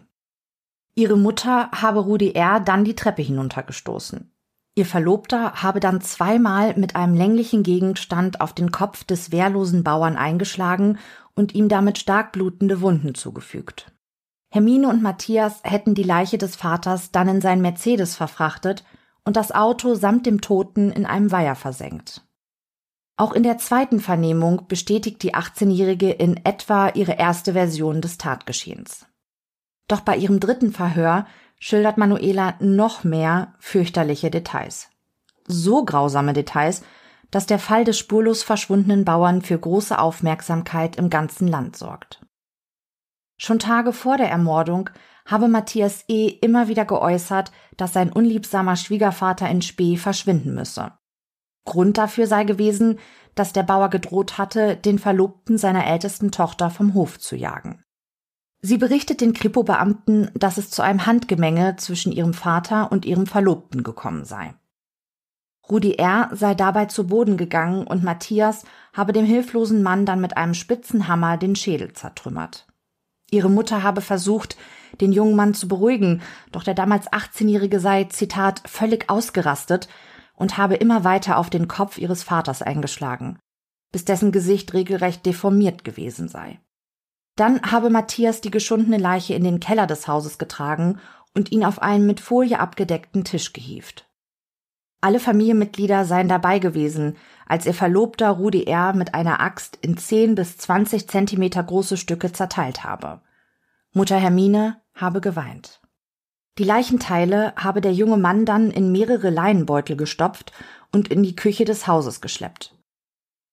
[0.96, 2.60] Ihre Mutter habe Rudi R.
[2.60, 4.30] dann die Treppe hinuntergestoßen.
[4.76, 10.16] Ihr Verlobter habe dann zweimal mit einem länglichen Gegenstand auf den Kopf des wehrlosen Bauern
[10.16, 10.98] eingeschlagen
[11.34, 13.92] und ihm damit stark blutende Wunden zugefügt.
[14.52, 18.84] Hermine und Matthias hätten die Leiche des Vaters dann in sein Mercedes verfrachtet
[19.24, 22.22] und das Auto samt dem Toten in einem Weiher versenkt.
[23.16, 29.06] Auch in der zweiten Vernehmung bestätigt die 18-Jährige in etwa ihre erste Version des Tatgeschehens.
[29.88, 31.26] Doch bei ihrem dritten Verhör
[31.58, 34.88] schildert Manuela noch mehr fürchterliche Details.
[35.46, 36.82] So grausame Details,
[37.30, 42.24] dass der Fall des spurlos verschwundenen Bauern für große Aufmerksamkeit im ganzen Land sorgt.
[43.36, 44.90] Schon Tage vor der Ermordung
[45.26, 46.28] habe Matthias E.
[46.28, 50.92] immer wieder geäußert, dass sein unliebsamer Schwiegervater in Spee verschwinden müsse.
[51.64, 52.98] Grund dafür sei gewesen,
[53.34, 57.82] dass der Bauer gedroht hatte, den Verlobten seiner ältesten Tochter vom Hof zu jagen.
[58.66, 63.82] Sie berichtet den Kripo-Beamten, dass es zu einem Handgemenge zwischen ihrem Vater und ihrem Verlobten
[63.82, 64.54] gekommen sei.
[65.70, 66.30] Rudi R.
[66.32, 71.08] sei dabei zu Boden gegangen und Matthias habe dem hilflosen Mann dann mit einem spitzen
[71.08, 72.66] Hammer den Schädel zertrümmert.
[73.30, 74.56] Ihre Mutter habe versucht,
[74.98, 79.88] den jungen Mann zu beruhigen, doch der damals 18-Jährige sei, Zitat, völlig ausgerastet
[80.36, 83.38] und habe immer weiter auf den Kopf ihres Vaters eingeschlagen,
[83.92, 86.60] bis dessen Gesicht regelrecht deformiert gewesen sei.
[87.36, 91.00] Dann habe Matthias die geschundene Leiche in den Keller des Hauses getragen
[91.34, 94.08] und ihn auf einen mit Folie abgedeckten Tisch gehievt.
[95.00, 97.16] Alle Familienmitglieder seien dabei gewesen,
[97.46, 98.94] als ihr Verlobter Rudi R.
[98.94, 103.20] mit einer Axt in 10 bis 20 Zentimeter große Stücke zerteilt habe.
[103.92, 105.80] Mutter Hermine habe geweint.
[106.56, 110.52] Die Leichenteile habe der junge Mann dann in mehrere Leinenbeutel gestopft
[110.92, 112.73] und in die Küche des Hauses geschleppt.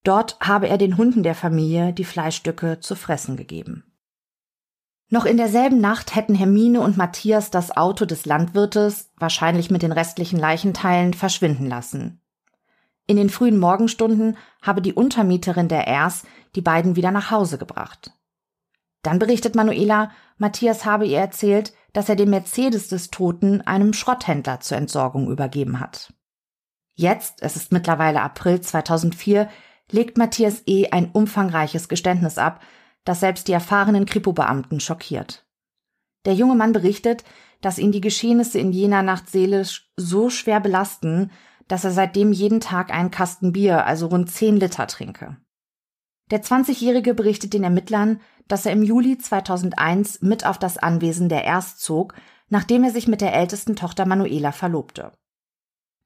[0.03, 3.83] Dort habe er den Hunden der Familie die Fleischstücke zu fressen gegeben.
[5.09, 9.91] Noch in derselben Nacht hätten Hermine und Matthias das Auto des Landwirtes, wahrscheinlich mit den
[9.91, 12.21] restlichen Leichenteilen, verschwinden lassen.
[13.07, 16.23] In den frühen Morgenstunden habe die Untermieterin der Ers
[16.55, 18.13] die beiden wieder nach Hause gebracht.
[19.03, 24.61] Dann berichtet Manuela, Matthias habe ihr erzählt, dass er den Mercedes des Toten einem Schrotthändler
[24.61, 26.13] zur Entsorgung übergeben hat.
[26.95, 29.49] Jetzt, es ist mittlerweile April 2004,
[29.93, 30.89] legt Matthias E.
[30.91, 32.62] ein umfangreiches Geständnis ab,
[33.04, 35.45] das selbst die erfahrenen Kripo-Beamten schockiert.
[36.25, 37.23] Der junge Mann berichtet,
[37.62, 41.32] dass ihn die Geschehnisse in jener Nacht seelisch so schwer belasten,
[41.67, 45.38] dass er seitdem jeden Tag einen Kasten Bier, also rund zehn Liter trinke.
[46.30, 51.43] Der 20-Jährige berichtet den Ermittlern, dass er im Juli 2001 mit auf das Anwesen der
[51.43, 52.13] Erst zog,
[52.49, 55.12] nachdem er sich mit der ältesten Tochter Manuela verlobte.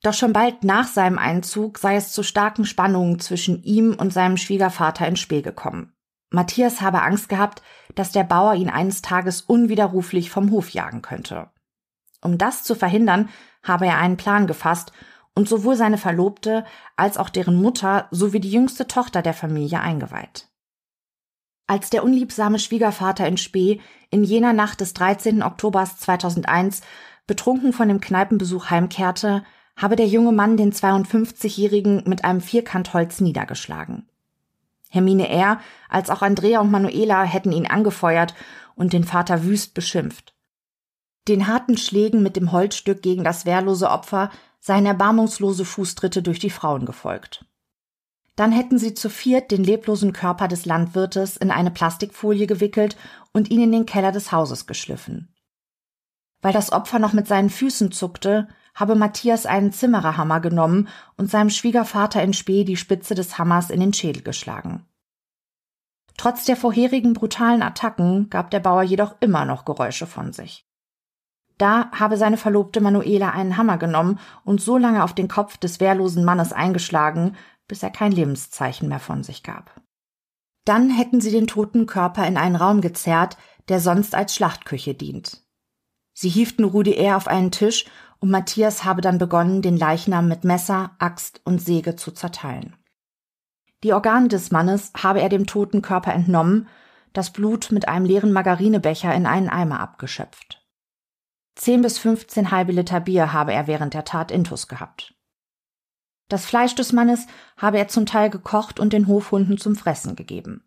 [0.05, 4.37] Doch schon bald nach seinem Einzug sei es zu starken Spannungen zwischen ihm und seinem
[4.37, 5.93] Schwiegervater ins Spiel gekommen.
[6.29, 7.63] Matthias habe Angst gehabt,
[7.95, 11.49] dass der Bauer ihn eines Tages unwiderruflich vom Hof jagen könnte.
[12.21, 13.29] Um das zu verhindern,
[13.63, 14.91] habe er einen Plan gefasst
[15.33, 16.65] und sowohl seine Verlobte
[16.95, 20.49] als auch deren Mutter sowie die jüngste Tochter der Familie eingeweiht.
[21.65, 25.41] Als der unliebsame Schwiegervater in Spee in jener Nacht des 13.
[25.41, 26.81] Oktobers 2001
[27.25, 29.43] betrunken von dem Kneipenbesuch heimkehrte,
[29.75, 34.07] habe der junge Mann den 52-Jährigen mit einem Vierkantholz niedergeschlagen.
[34.89, 35.59] Hermine R.
[35.89, 38.33] als auch Andrea und Manuela hätten ihn angefeuert
[38.75, 40.33] und den Vater wüst beschimpft.
[41.27, 46.49] Den harten Schlägen mit dem Holzstück gegen das wehrlose Opfer seien erbarmungslose Fußtritte durch die
[46.49, 47.45] Frauen gefolgt.
[48.35, 52.97] Dann hätten sie zu viert den leblosen Körper des Landwirtes in eine Plastikfolie gewickelt
[53.31, 55.33] und ihn in den Keller des Hauses geschliffen.
[56.41, 61.49] Weil das Opfer noch mit seinen Füßen zuckte, habe Matthias einen Zimmererhammer genommen und seinem
[61.49, 64.85] Schwiegervater in Spee die Spitze des Hammers in den Schädel geschlagen.
[66.17, 70.65] Trotz der vorherigen brutalen Attacken gab der Bauer jedoch immer noch Geräusche von sich.
[71.57, 75.79] Da habe seine Verlobte Manuela einen Hammer genommen und so lange auf den Kopf des
[75.79, 77.35] wehrlosen Mannes eingeschlagen,
[77.67, 79.81] bis er kein Lebenszeichen mehr von sich gab.
[80.65, 83.37] Dann hätten sie den toten Körper in einen Raum gezerrt,
[83.69, 85.43] der sonst als Schlachtküche dient.
[86.13, 87.17] Sie hieften Rudi R.
[87.17, 87.85] auf einen Tisch
[88.25, 92.75] und Matthias habe dann begonnen, den Leichnam mit Messer, Axt und Säge zu zerteilen.
[93.83, 96.67] Die Organe des Mannes habe er dem toten Körper entnommen,
[97.13, 100.65] das Blut mit einem leeren Margarinebecher in einen Eimer abgeschöpft.
[101.53, 105.13] Zehn bis fünfzehn halbe Liter Bier habe er während der Tat intus gehabt.
[106.27, 110.63] Das Fleisch des Mannes habe er zum Teil gekocht und den Hofhunden zum Fressen gegeben.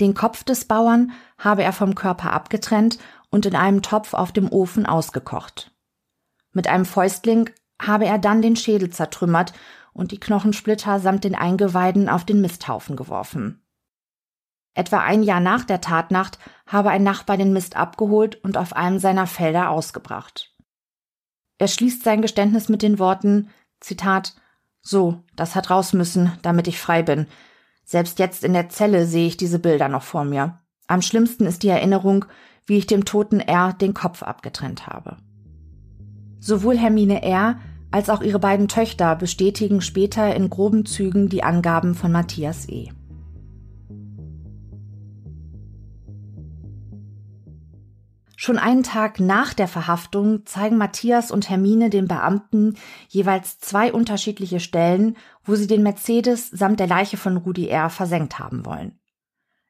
[0.00, 4.50] Den Kopf des Bauern habe er vom Körper abgetrennt und in einem Topf auf dem
[4.50, 5.68] Ofen ausgekocht.
[6.52, 9.52] Mit einem Fäustling habe er dann den Schädel zertrümmert
[9.92, 13.62] und die Knochensplitter samt den Eingeweiden auf den Misthaufen geworfen.
[14.74, 18.98] Etwa ein Jahr nach der Tatnacht habe ein Nachbar den Mist abgeholt und auf einem
[18.98, 20.54] seiner Felder ausgebracht.
[21.58, 24.34] Er schließt sein Geständnis mit den Worten, Zitat,
[24.80, 27.26] so, das hat raus müssen, damit ich frei bin.
[27.84, 30.58] Selbst jetzt in der Zelle sehe ich diese Bilder noch vor mir.
[30.88, 32.24] Am schlimmsten ist die Erinnerung,
[32.66, 35.18] wie ich dem toten R den Kopf abgetrennt habe.
[36.42, 37.60] Sowohl Hermine R.
[37.92, 42.90] als auch ihre beiden Töchter bestätigen später in groben Zügen die Angaben von Matthias E.
[48.34, 52.74] Schon einen Tag nach der Verhaftung zeigen Matthias und Hermine den Beamten
[53.06, 57.88] jeweils zwei unterschiedliche Stellen, wo sie den Mercedes samt der Leiche von Rudi R.
[57.88, 58.98] versenkt haben wollen.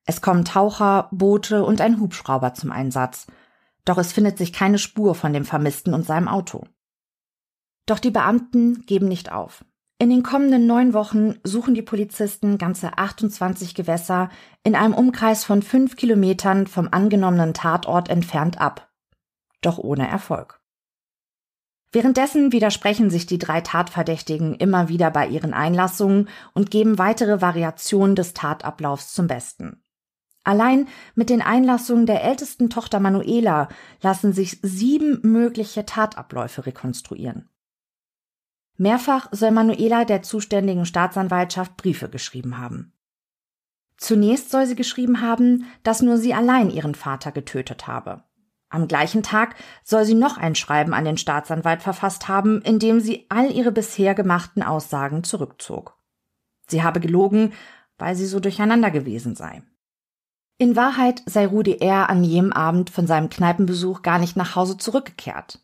[0.06, 3.26] Es kommen Taucher, Boote und ein Hubschrauber zum Einsatz–
[3.84, 6.64] doch es findet sich keine Spur von dem Vermissten und seinem Auto.
[7.86, 9.64] Doch die Beamten geben nicht auf.
[9.98, 14.30] In den kommenden neun Wochen suchen die Polizisten ganze 28 Gewässer
[14.64, 18.92] in einem Umkreis von fünf Kilometern vom angenommenen Tatort entfernt ab.
[19.60, 20.60] Doch ohne Erfolg.
[21.92, 28.16] Währenddessen widersprechen sich die drei Tatverdächtigen immer wieder bei ihren Einlassungen und geben weitere Variationen
[28.16, 29.84] des Tatablaufs zum Besten.
[30.44, 33.68] Allein mit den Einlassungen der ältesten Tochter Manuela
[34.00, 37.48] lassen sich sieben mögliche Tatabläufe rekonstruieren.
[38.76, 42.92] Mehrfach soll Manuela der zuständigen Staatsanwaltschaft Briefe geschrieben haben.
[43.96, 48.24] Zunächst soll sie geschrieben haben, dass nur sie allein ihren Vater getötet habe.
[48.68, 52.98] Am gleichen Tag soll sie noch ein Schreiben an den Staatsanwalt verfasst haben, in dem
[52.98, 55.96] sie all ihre bisher gemachten Aussagen zurückzog.
[56.66, 57.52] Sie habe gelogen,
[57.98, 59.62] weil sie so durcheinander gewesen sei.
[60.58, 62.08] In Wahrheit sei Rudi R.
[62.08, 65.60] an jenem Abend von seinem Kneipenbesuch gar nicht nach Hause zurückgekehrt.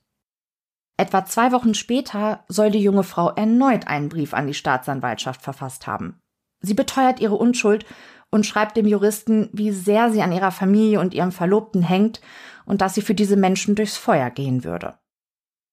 [0.97, 5.87] Etwa zwei Wochen später soll die junge Frau erneut einen Brief an die Staatsanwaltschaft verfasst
[5.87, 6.21] haben.
[6.61, 7.87] Sie beteuert ihre Unschuld
[8.31, 12.21] und schreibt dem Juristen, wie sehr sie an ihrer Familie und ihrem Verlobten hängt
[12.67, 14.99] und dass sie für diese Menschen durchs Feuer gehen würde.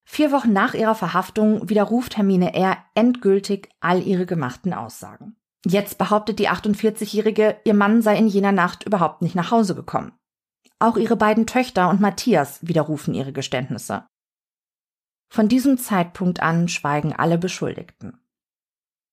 [0.07, 2.78] Vier Wochen nach ihrer Verhaftung widerruft Hermine R.
[2.93, 5.36] endgültig all ihre gemachten Aussagen.
[5.68, 10.13] Jetzt behauptet die 48-Jährige, ihr Mann sei in jener Nacht überhaupt nicht nach Hause gekommen.
[10.78, 14.05] Auch ihre beiden Töchter und Matthias widerrufen ihre Geständnisse.
[15.28, 18.20] Von diesem Zeitpunkt an schweigen alle Beschuldigten.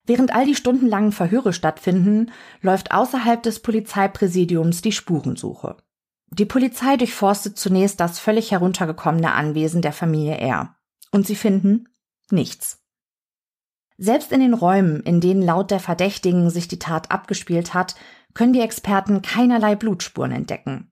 [0.05, 5.76] Während all die stundenlangen Verhöre stattfinden, läuft außerhalb des Polizeipräsidiums die Spurensuche.
[6.28, 10.76] Die Polizei durchforstet zunächst das völlig heruntergekommene Anwesen der Familie R.
[11.12, 11.88] Und sie finden
[12.30, 12.81] nichts.
[14.05, 17.94] Selbst in den Räumen, in denen laut der Verdächtigen sich die Tat abgespielt hat,
[18.34, 20.90] können die Experten keinerlei Blutspuren entdecken.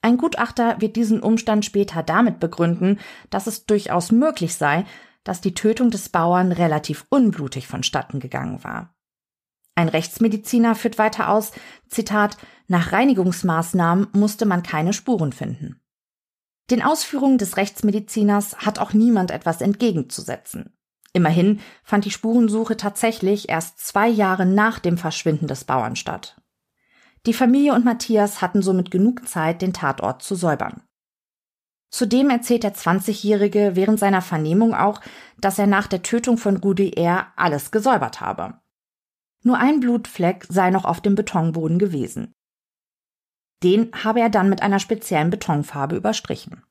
[0.00, 4.84] Ein Gutachter wird diesen Umstand später damit begründen, dass es durchaus möglich sei,
[5.24, 8.94] dass die Tötung des Bauern relativ unblutig vonstatten gegangen war.
[9.74, 11.50] Ein Rechtsmediziner führt weiter aus,
[11.88, 12.36] Zitat,
[12.68, 15.80] nach Reinigungsmaßnahmen musste man keine Spuren finden.
[16.70, 20.75] Den Ausführungen des Rechtsmediziners hat auch niemand etwas entgegenzusetzen.
[21.16, 26.36] Immerhin fand die Spurensuche tatsächlich erst zwei Jahre nach dem Verschwinden des Bauern statt.
[27.24, 30.82] Die Familie und Matthias hatten somit genug Zeit, den Tatort zu säubern.
[31.88, 35.00] Zudem erzählt der 20-Jährige während seiner Vernehmung auch,
[35.38, 37.28] dass er nach der Tötung von Rudi R.
[37.34, 38.60] alles gesäubert habe.
[39.42, 42.34] Nur ein Blutfleck sei noch auf dem Betonboden gewesen.
[43.62, 46.65] Den habe er dann mit einer speziellen Betonfarbe überstrichen.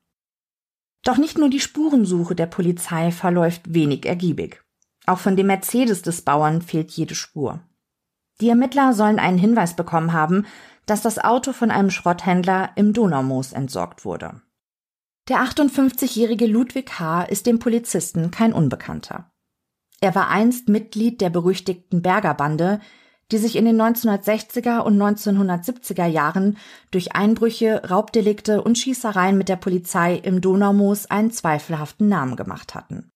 [1.06, 4.64] Doch nicht nur die Spurensuche der Polizei verläuft wenig ergiebig.
[5.06, 7.60] Auch von dem Mercedes des Bauern fehlt jede Spur.
[8.40, 10.46] Die Ermittler sollen einen Hinweis bekommen haben,
[10.84, 14.42] dass das Auto von einem Schrotthändler im Donaumoos entsorgt wurde.
[15.28, 17.22] Der 58-jährige Ludwig H.
[17.22, 19.30] ist dem Polizisten kein Unbekannter.
[20.00, 22.80] Er war einst Mitglied der berüchtigten Bergerbande,
[23.32, 26.56] die sich in den 1960er und 1970er Jahren
[26.90, 33.10] durch Einbrüche, Raubdelikte und Schießereien mit der Polizei im Donaumoos einen zweifelhaften Namen gemacht hatten.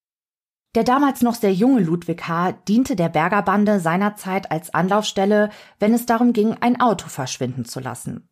[0.74, 2.52] Der damals noch sehr junge Ludwig H.
[2.68, 5.50] diente der Bergerbande seinerzeit als Anlaufstelle,
[5.80, 8.28] wenn es darum ging, ein Auto verschwinden zu lassen.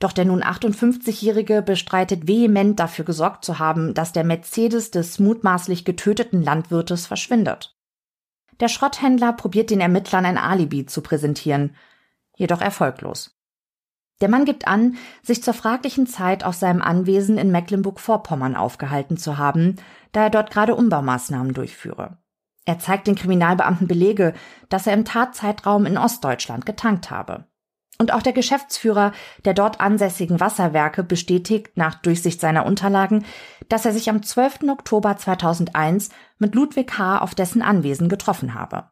[0.00, 5.84] Doch der nun 58-Jährige bestreitet vehement dafür gesorgt zu haben, dass der Mercedes des mutmaßlich
[5.84, 7.73] getöteten Landwirtes verschwindet.
[8.60, 11.76] Der Schrotthändler probiert den Ermittlern ein Alibi zu präsentieren,
[12.36, 13.36] jedoch erfolglos.
[14.20, 19.38] Der Mann gibt an, sich zur fraglichen Zeit auf seinem Anwesen in Mecklenburg-Vorpommern aufgehalten zu
[19.38, 19.76] haben,
[20.12, 22.18] da er dort gerade Umbaumaßnahmen durchführe.
[22.64, 24.32] Er zeigt den Kriminalbeamten Belege,
[24.68, 27.46] dass er im Tatzeitraum in Ostdeutschland getankt habe.
[27.98, 29.12] Und auch der Geschäftsführer
[29.44, 33.24] der dort ansässigen Wasserwerke bestätigt nach Durchsicht seiner Unterlagen,
[33.68, 34.64] dass er sich am 12.
[34.68, 37.18] Oktober 2001 mit Ludwig H.
[37.18, 38.90] auf dessen Anwesen getroffen habe.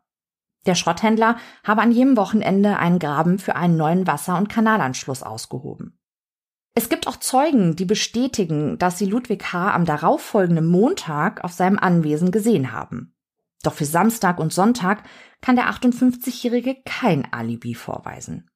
[0.66, 5.98] Der Schrotthändler habe an jedem Wochenende einen Graben für einen neuen Wasser- und Kanalanschluss ausgehoben.
[6.74, 9.72] Es gibt auch Zeugen, die bestätigen, dass sie Ludwig H.
[9.72, 13.14] am darauffolgenden Montag auf seinem Anwesen gesehen haben.
[13.62, 15.02] Doch für Samstag und Sonntag
[15.40, 18.48] kann der 58-Jährige kein Alibi vorweisen.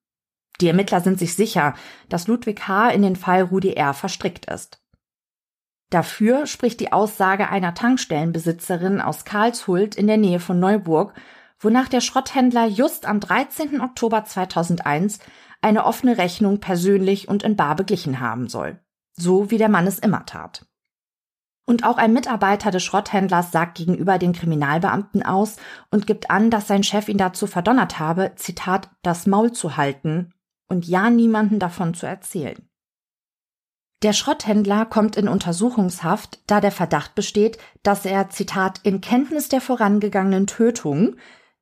[0.60, 1.74] Die Ermittler sind sich sicher,
[2.08, 2.90] dass Ludwig H.
[2.90, 3.92] in den Fall Rudi R.
[3.92, 4.82] verstrickt ist.
[5.90, 11.14] Dafür spricht die Aussage einer Tankstellenbesitzerin aus Karlshult in der Nähe von Neuburg,
[11.60, 13.80] wonach der Schrotthändler just am 13.
[13.80, 15.20] Oktober 2001
[15.62, 18.80] eine offene Rechnung persönlich und in bar beglichen haben soll.
[19.12, 20.66] So wie der Mann es immer tat.
[21.68, 25.56] Und auch ein Mitarbeiter des Schrotthändlers sagt gegenüber den Kriminalbeamten aus
[25.90, 30.32] und gibt an, dass sein Chef ihn dazu verdonnert habe, Zitat, das Maul zu halten
[30.68, 32.68] und ja niemanden davon zu erzählen.
[34.06, 39.60] Der Schrotthändler kommt in Untersuchungshaft, da der Verdacht besteht, dass er, Zitat, in Kenntnis der
[39.60, 41.16] vorangegangenen Tötung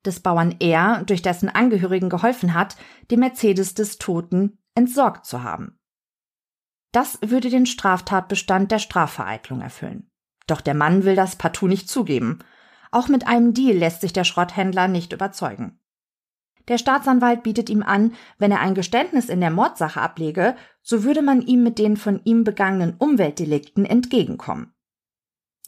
[0.05, 2.77] des Bauern R, durch dessen Angehörigen geholfen hat,
[3.11, 5.79] den Mercedes des Toten entsorgt zu haben.
[6.93, 10.11] Das würde den Straftatbestand der Strafvereitlung erfüllen.
[10.47, 12.41] Doch der Mann will das partout nicht zugeben.
[12.91, 15.81] Auch mit einem Deal lässt sich der Schrotthändler nicht überzeugen.
[16.69, 21.23] Der Staatsanwalt bietet ihm an, wenn er ein Geständnis in der Mordsache ablege, so würde
[21.23, 24.73] man ihm mit den von ihm begangenen Umweltdelikten entgegenkommen.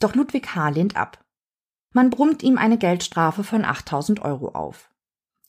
[0.01, 0.71] Doch Ludwig H.
[0.71, 1.25] lehnt ab.
[1.93, 4.91] Man brummt ihm eine Geldstrafe von 8000 Euro auf.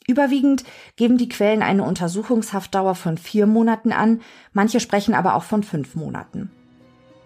[0.07, 0.63] Überwiegend
[0.95, 4.21] geben die Quellen eine Untersuchungshaftdauer von vier Monaten an,
[4.53, 6.49] manche sprechen aber auch von fünf Monaten.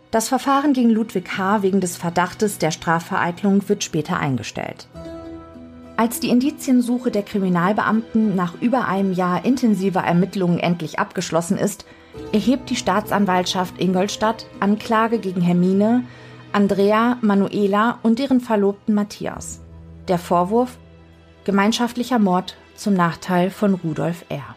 [0.10, 1.62] Das Verfahren gegen Ludwig H.
[1.62, 4.88] wegen des Verdachtes der Strafvereitlung wird später eingestellt.
[6.02, 11.86] Als die Indiziensuche der Kriminalbeamten nach über einem Jahr intensiver Ermittlungen endlich abgeschlossen ist,
[12.34, 16.04] erhebt die Staatsanwaltschaft Ingolstadt Anklage gegen Hermine,
[16.54, 19.62] Andrea, Manuela und deren Verlobten Matthias.
[20.08, 20.80] Der Vorwurf
[21.44, 24.56] gemeinschaftlicher Mord zum Nachteil von Rudolf R.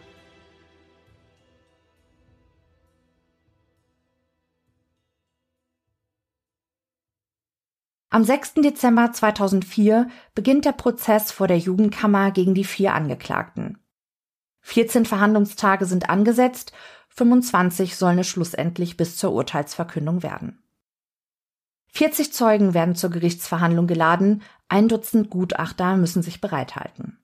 [8.15, 8.53] Am 6.
[8.63, 13.77] Dezember 2004 beginnt der Prozess vor der Jugendkammer gegen die vier Angeklagten.
[14.61, 16.71] 14 Verhandlungstage sind angesetzt,
[17.09, 20.63] 25 sollen es schlussendlich bis zur Urteilsverkündung werden.
[21.87, 27.19] 40 Zeugen werden zur Gerichtsverhandlung geladen, ein Dutzend Gutachter müssen sich bereithalten.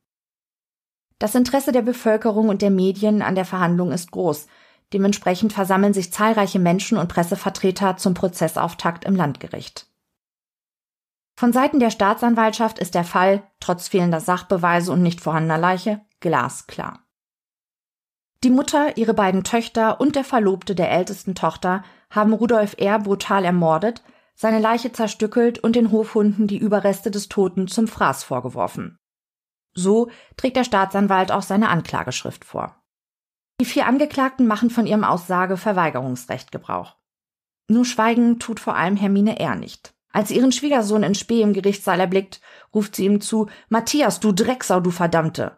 [1.20, 4.48] Das Interesse der Bevölkerung und der Medien an der Verhandlung ist groß,
[4.94, 9.88] Dementsprechend versammeln sich zahlreiche Menschen und Pressevertreter zum Prozessauftakt im Landgericht.
[11.42, 17.00] Von Seiten der Staatsanwaltschaft ist der Fall, trotz fehlender Sachbeweise und nicht vorhandener Leiche, glasklar.
[18.44, 23.00] Die Mutter, ihre beiden Töchter und der Verlobte der ältesten Tochter haben Rudolf R.
[23.00, 24.04] brutal ermordet,
[24.36, 29.00] seine Leiche zerstückelt und den Hofhunden die Überreste des Toten zum Fraß vorgeworfen.
[29.74, 32.76] So trägt der Staatsanwalt auch seine Anklageschrift vor.
[33.60, 36.98] Die vier Angeklagten machen von ihrem Aussageverweigerungsrecht Gebrauch.
[37.68, 39.56] Nur schweigen tut vor allem Hermine R.
[39.56, 39.96] nicht.
[40.14, 42.42] Als sie ihren Schwiegersohn in Spee im Gerichtssaal erblickt,
[42.74, 45.58] ruft sie ihm zu, Matthias, du Drecksau, du Verdammte.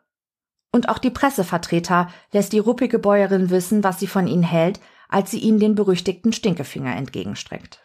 [0.72, 5.32] Und auch die Pressevertreter lässt die ruppige Bäuerin wissen, was sie von ihnen hält, als
[5.32, 7.84] sie ihnen den berüchtigten Stinkefinger entgegenstreckt.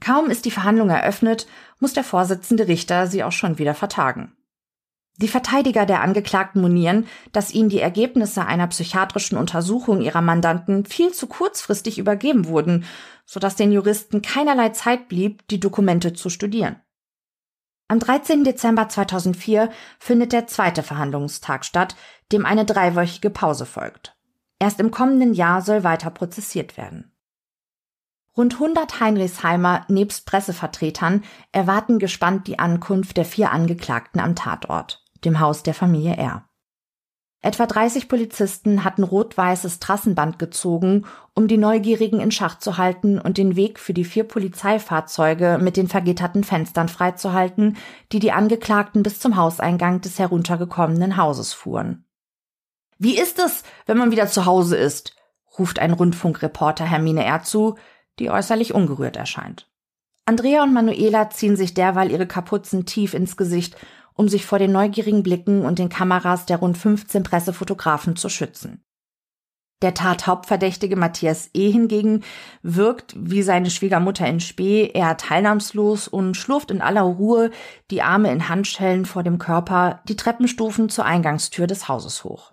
[0.00, 1.46] Kaum ist die Verhandlung eröffnet,
[1.78, 4.32] muss der Vorsitzende Richter sie auch schon wieder vertagen.
[5.18, 11.12] Die Verteidiger der Angeklagten monieren, dass ihnen die Ergebnisse einer psychiatrischen Untersuchung ihrer Mandanten viel
[11.12, 12.84] zu kurzfristig übergeben wurden,
[13.24, 16.76] sodass den Juristen keinerlei Zeit blieb, die Dokumente zu studieren.
[17.88, 18.44] Am 13.
[18.44, 21.94] Dezember 2004 findet der zweite Verhandlungstag statt,
[22.32, 24.16] dem eine dreiwöchige Pause folgt.
[24.58, 27.12] Erst im kommenden Jahr soll weiter prozessiert werden.
[28.36, 35.40] Rund 100 Heinrichsheimer nebst Pressevertretern erwarten gespannt die Ankunft der vier Angeklagten am Tatort dem
[35.40, 36.48] Haus der Familie R.
[37.44, 43.36] Etwa 30 Polizisten hatten rot-weißes Trassenband gezogen, um die Neugierigen in Schach zu halten und
[43.36, 47.76] den Weg für die vier Polizeifahrzeuge mit den vergitterten Fenstern freizuhalten,
[48.12, 52.04] die die Angeklagten bis zum Hauseingang des heruntergekommenen Hauses fuhren.
[52.98, 55.16] Wie ist es, wenn man wieder zu Hause ist?
[55.58, 57.42] ruft ein Rundfunkreporter Hermine R.
[57.42, 57.74] zu,
[58.20, 59.68] die äußerlich ungerührt erscheint.
[60.24, 63.76] Andrea und Manuela ziehen sich derweil ihre Kapuzen tief ins Gesicht
[64.14, 68.84] um sich vor den neugierigen Blicken und den Kameras der rund 15 Pressefotografen zu schützen.
[69.82, 71.68] Der Tathauptverdächtige Matthias E.
[71.70, 72.22] hingegen
[72.62, 77.50] wirkt wie seine Schwiegermutter in Spee eher teilnahmslos und schlurft in aller Ruhe,
[77.90, 82.52] die Arme in Handschellen vor dem Körper, die Treppenstufen zur Eingangstür des Hauses hoch.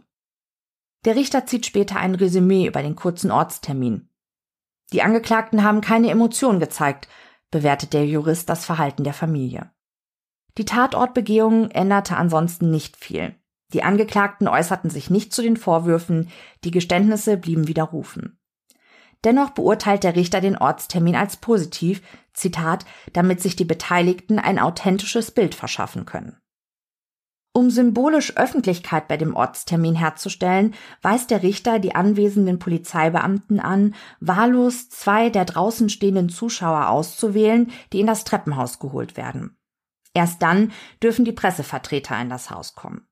[1.05, 4.10] Der Richter zieht später ein Resümee über den kurzen Ortstermin.
[4.91, 7.07] Die Angeklagten haben keine Emotionen gezeigt,
[7.51, 9.72] bewertet der Jurist das Verhalten der Familie.
[10.60, 13.34] Die Tatortbegehung änderte ansonsten nicht viel.
[13.72, 16.28] Die Angeklagten äußerten sich nicht zu den Vorwürfen,
[16.66, 18.38] die Geständnisse blieben widerrufen.
[19.24, 22.01] Dennoch beurteilt der Richter den Ortstermin als positiv,
[22.34, 22.84] Zitat,
[23.14, 26.36] damit sich die Beteiligten ein authentisches Bild verschaffen können.
[27.53, 34.89] Um symbolisch Öffentlichkeit bei dem Ortstermin herzustellen, weist der Richter die anwesenden Polizeibeamten an, wahllos
[34.89, 39.55] zwei der draußen stehenden Zuschauer auszuwählen, die in das Treppenhaus geholt werden.
[40.20, 43.07] Erst dann dürfen die Pressevertreter in das Haus kommen.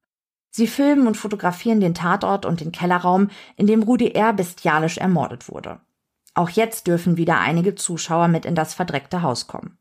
[0.49, 4.33] Sie filmen und fotografieren den Tatort und den Kellerraum, in dem Rudi R.
[4.33, 5.79] bestialisch ermordet wurde.
[6.33, 9.77] Auch jetzt dürfen wieder einige Zuschauer mit in das verdreckte Haus kommen.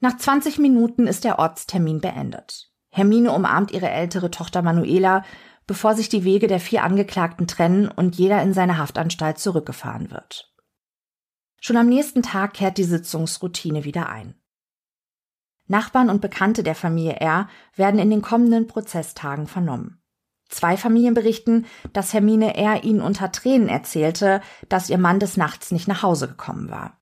[0.00, 2.72] Nach 20 Minuten ist der Ortstermin beendet.
[2.90, 5.24] Hermine umarmt ihre ältere Tochter Manuela,
[5.68, 10.52] bevor sich die Wege der vier Angeklagten trennen und jeder in seine Haftanstalt zurückgefahren wird.
[11.60, 14.34] Schon am nächsten Tag kehrt die Sitzungsroutine wieder ein.
[15.66, 17.48] Nachbarn und Bekannte der Familie R.
[17.74, 20.00] werden in den kommenden Prozesstagen vernommen.
[20.48, 22.84] Zwei Familien berichten, dass Hermine R.
[22.84, 27.00] ihnen unter Tränen erzählte, dass ihr Mann des Nachts nicht nach Hause gekommen war.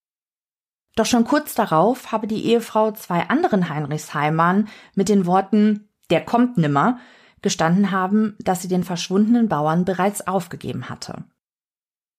[0.94, 6.58] Doch schon kurz darauf habe die Ehefrau zwei anderen Heinrichsheimern mit den Worten Der kommt
[6.58, 6.98] nimmer
[7.40, 11.24] gestanden haben, dass sie den verschwundenen Bauern bereits aufgegeben hatte.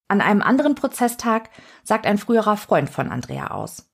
[0.09, 1.49] An einem anderen Prozesstag
[1.83, 3.92] sagt ein früherer Freund von Andrea aus.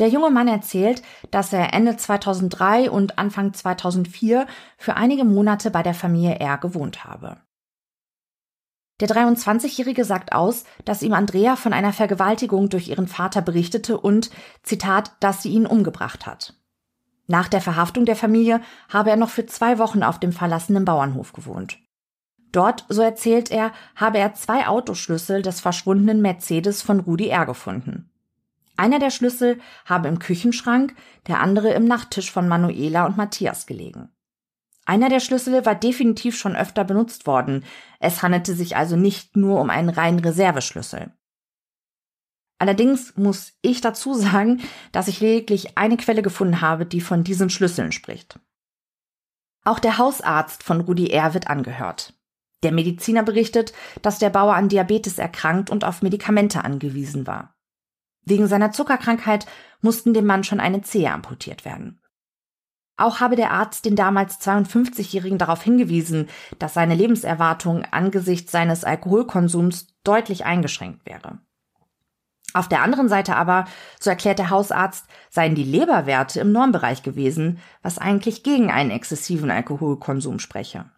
[0.00, 4.46] Der junge Mann erzählt, dass er Ende 2003 und Anfang 2004
[4.78, 7.36] für einige Monate bei der Familie R gewohnt habe.
[9.00, 14.30] Der 23-Jährige sagt aus, dass ihm Andrea von einer Vergewaltigung durch ihren Vater berichtete und,
[14.62, 16.54] Zitat, dass sie ihn umgebracht hat.
[17.26, 21.32] Nach der Verhaftung der Familie habe er noch für zwei Wochen auf dem verlassenen Bauernhof
[21.32, 21.78] gewohnt.
[22.52, 27.46] Dort, so erzählt er, habe er zwei Autoschlüssel des verschwundenen Mercedes von Rudi R.
[27.46, 28.09] gefunden.
[28.80, 34.08] Einer der Schlüssel habe im Küchenschrank, der andere im Nachttisch von Manuela und Matthias gelegen.
[34.86, 37.66] Einer der Schlüssel war definitiv schon öfter benutzt worden.
[37.98, 41.12] Es handelte sich also nicht nur um einen reinen Reserveschlüssel.
[42.58, 44.62] Allerdings muss ich dazu sagen,
[44.92, 48.40] dass ich lediglich eine Quelle gefunden habe, die von diesen Schlüsseln spricht.
[49.62, 51.34] Auch der Hausarzt von Rudi R.
[51.34, 52.14] wird angehört.
[52.62, 57.59] Der Mediziner berichtet, dass der Bauer an Diabetes erkrankt und auf Medikamente angewiesen war.
[58.24, 59.46] Wegen seiner Zuckerkrankheit
[59.80, 62.00] mussten dem Mann schon eine Zehe amputiert werden.
[62.96, 69.86] Auch habe der Arzt den damals 52-Jährigen darauf hingewiesen, dass seine Lebenserwartung angesichts seines Alkoholkonsums
[70.04, 71.38] deutlich eingeschränkt wäre.
[72.52, 73.64] Auf der anderen Seite aber,
[73.98, 79.50] so erklärt der Hausarzt, seien die Leberwerte im Normbereich gewesen, was eigentlich gegen einen exzessiven
[79.50, 80.90] Alkoholkonsum spreche.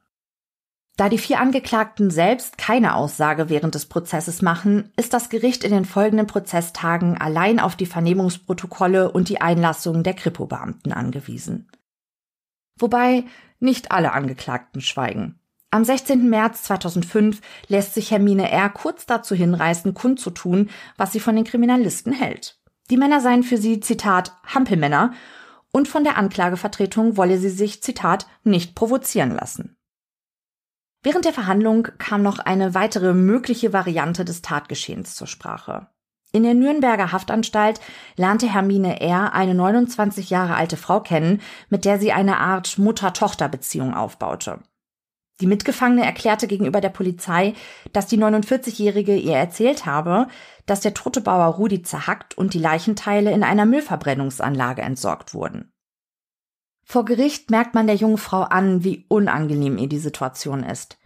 [1.02, 5.72] Da die vier Angeklagten selbst keine Aussage während des Prozesses machen, ist das Gericht in
[5.72, 11.68] den folgenden Prozesstagen allein auf die Vernehmungsprotokolle und die Einlassungen der Kripo-Beamten angewiesen.
[12.78, 13.24] Wobei
[13.58, 15.40] nicht alle Angeklagten schweigen.
[15.72, 16.30] Am 16.
[16.30, 18.68] März 2005 lässt sich Hermine R.
[18.68, 22.60] kurz dazu hinreißen, kundzutun, was sie von den Kriminalisten hält.
[22.90, 25.14] Die Männer seien für sie, Zitat, Hampelmänner
[25.72, 29.76] und von der Anklagevertretung wolle sie sich, Zitat, nicht provozieren lassen.
[31.02, 35.88] Während der Verhandlung kam noch eine weitere mögliche Variante des Tatgeschehens zur Sprache.
[36.32, 37.80] In der Nürnberger Haftanstalt
[38.16, 39.34] lernte Hermine R.
[39.34, 44.60] eine 29 Jahre alte Frau kennen, mit der sie eine Art Mutter-Tochter-Beziehung aufbaute.
[45.40, 47.54] Die Mitgefangene erklärte gegenüber der Polizei,
[47.92, 50.28] dass die 49-Jährige ihr erzählt habe,
[50.66, 55.71] dass der tote Bauer Rudi zerhackt und die Leichenteile in einer Müllverbrennungsanlage entsorgt wurden.
[56.92, 60.98] Vor Gericht merkt man der jungen Frau an, wie unangenehm ihr die Situation ist.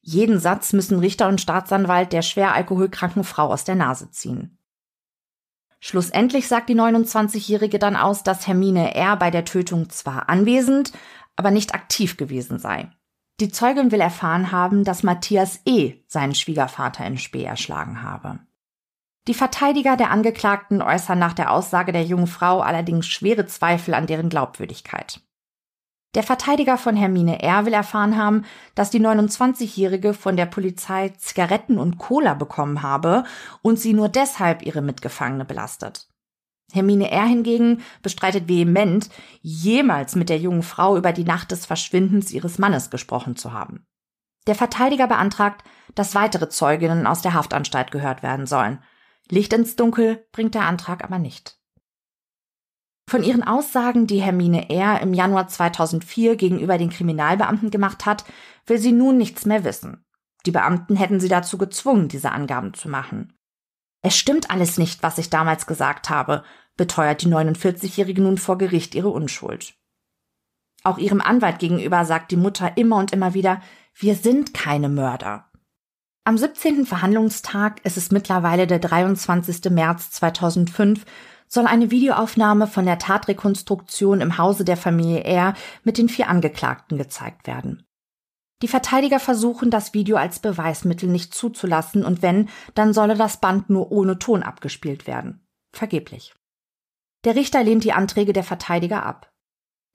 [0.00, 4.58] Jeden Satz müssen Richter und Staatsanwalt der schwer alkoholkranken Frau aus der Nase ziehen.
[5.78, 9.16] Schlussendlich sagt die 29-Jährige dann aus, dass Hermine R.
[9.18, 10.90] bei der Tötung zwar anwesend,
[11.36, 12.90] aber nicht aktiv gewesen sei.
[13.38, 16.02] Die Zeugin will erfahren haben, dass Matthias E.
[16.08, 18.40] seinen Schwiegervater in Spee erschlagen habe.
[19.30, 24.08] Die Verteidiger der Angeklagten äußern nach der Aussage der jungen Frau allerdings schwere Zweifel an
[24.08, 25.20] deren Glaubwürdigkeit.
[26.16, 27.64] Der Verteidiger von Hermine R.
[27.64, 33.22] will erfahren haben, dass die 29-Jährige von der Polizei Zigaretten und Cola bekommen habe
[33.62, 36.08] und sie nur deshalb ihre Mitgefangene belastet.
[36.72, 37.26] Hermine R.
[37.26, 39.10] hingegen bestreitet vehement,
[39.42, 43.86] jemals mit der jungen Frau über die Nacht des Verschwindens ihres Mannes gesprochen zu haben.
[44.48, 45.62] Der Verteidiger beantragt,
[45.94, 48.82] dass weitere Zeuginnen aus der Haftanstalt gehört werden sollen.
[49.30, 51.58] Licht ins Dunkel bringt der Antrag aber nicht.
[53.08, 55.00] Von ihren Aussagen, die Hermine R.
[55.00, 58.24] im Januar 2004 gegenüber den Kriminalbeamten gemacht hat,
[58.66, 60.04] will sie nun nichts mehr wissen.
[60.46, 63.36] Die Beamten hätten sie dazu gezwungen, diese Angaben zu machen.
[64.02, 66.44] Es stimmt alles nicht, was ich damals gesagt habe,
[66.76, 69.74] beteuert die 49-Jährige nun vor Gericht ihre Unschuld.
[70.82, 73.60] Auch ihrem Anwalt gegenüber sagt die Mutter immer und immer wieder,
[73.94, 75.49] wir sind keine Mörder.
[76.24, 76.84] Am 17.
[76.84, 79.70] Verhandlungstag, es ist mittlerweile der 23.
[79.70, 81.06] März 2005,
[81.48, 86.98] soll eine Videoaufnahme von der Tatrekonstruktion im Hause der Familie R mit den vier Angeklagten
[86.98, 87.84] gezeigt werden.
[88.62, 93.70] Die Verteidiger versuchen, das Video als Beweismittel nicht zuzulassen und wenn, dann solle das Band
[93.70, 95.40] nur ohne Ton abgespielt werden.
[95.72, 96.34] Vergeblich.
[97.24, 99.29] Der Richter lehnt die Anträge der Verteidiger ab.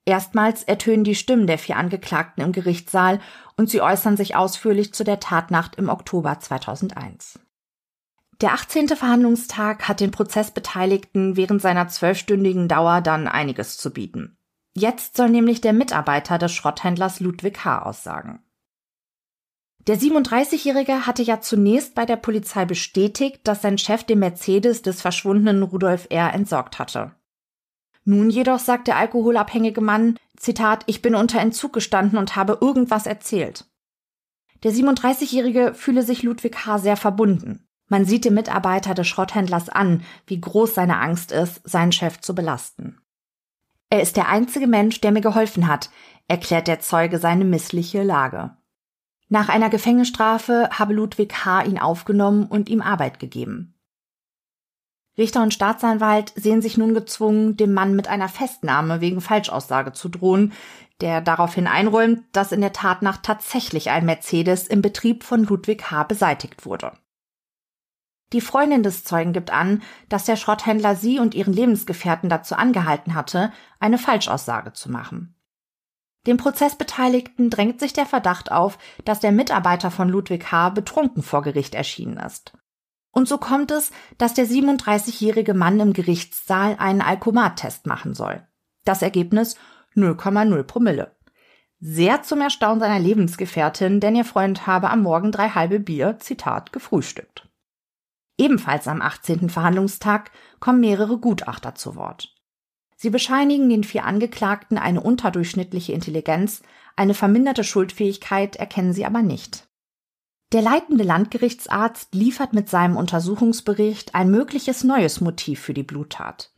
[0.05, 3.19] Erstmals ertönen die Stimmen der vier Angeklagten im Gerichtssaal
[3.57, 7.39] und sie äußern sich ausführlich zu der Tatnacht im Oktober 2001.
[8.41, 8.89] Der 18.
[8.89, 14.37] Verhandlungstag hat den Prozessbeteiligten während seiner zwölfstündigen Dauer dann einiges zu bieten.
[14.75, 17.83] Jetzt soll nämlich der Mitarbeiter des Schrotthändlers Ludwig H.
[17.83, 18.43] aussagen.
[19.87, 25.01] Der 37-Jährige hatte ja zunächst bei der Polizei bestätigt, dass sein Chef den Mercedes des
[25.01, 26.33] verschwundenen Rudolf R.
[26.33, 27.15] entsorgt hatte.
[28.05, 33.07] Nun jedoch sagt der alkoholabhängige Mann, Zitat, ich bin unter Entzug gestanden und habe irgendwas
[33.07, 33.65] erzählt.
[34.63, 36.79] Der 37-Jährige fühle sich Ludwig H.
[36.79, 37.67] sehr verbunden.
[37.87, 42.33] Man sieht dem Mitarbeiter des Schrotthändlers an, wie groß seine Angst ist, seinen Chef zu
[42.33, 42.99] belasten.
[43.89, 45.89] Er ist der einzige Mensch, der mir geholfen hat,
[46.27, 48.57] erklärt der Zeuge seine missliche Lage.
[49.29, 51.63] Nach einer Gefängnisstrafe habe Ludwig H.
[51.63, 53.74] ihn aufgenommen und ihm Arbeit gegeben.
[55.17, 60.09] Richter und Staatsanwalt sehen sich nun gezwungen, dem Mann mit einer Festnahme wegen Falschaussage zu
[60.09, 60.51] drohen,
[61.01, 66.03] der daraufhin einräumt, dass in der Tatnacht tatsächlich ein Mercedes im Betrieb von Ludwig H.
[66.03, 66.93] beseitigt wurde.
[68.33, 73.13] Die Freundin des Zeugen gibt an, dass der Schrotthändler sie und ihren Lebensgefährten dazu angehalten
[73.13, 75.35] hatte, eine Falschaussage zu machen.
[76.27, 80.69] Dem Prozessbeteiligten drängt sich der Verdacht auf, dass der Mitarbeiter von Ludwig H.
[80.69, 82.53] betrunken vor Gericht erschienen ist.
[83.15, 88.45] Und so kommt es, dass der 37-jährige Mann im Gerichtssaal einen Alkomattest machen soll.
[88.83, 89.55] Das Ergebnis
[89.95, 91.15] 0,0 Promille.
[91.79, 96.73] Sehr zum Erstaunen seiner Lebensgefährtin, denn ihr Freund habe am Morgen drei halbe Bier, Zitat,
[96.73, 97.47] gefrühstückt.
[98.37, 99.49] Ebenfalls am 18.
[99.49, 102.35] Verhandlungstag kommen mehrere Gutachter zu Wort.
[102.97, 106.63] Sie bescheinigen den vier Angeklagten eine unterdurchschnittliche Intelligenz,
[106.97, 109.64] eine verminderte Schuldfähigkeit erkennen sie aber nicht.
[110.55, 116.53] Der leitende Landgerichtsarzt liefert mit seinem Untersuchungsbericht ein mögliches neues Motiv für die Bluttat.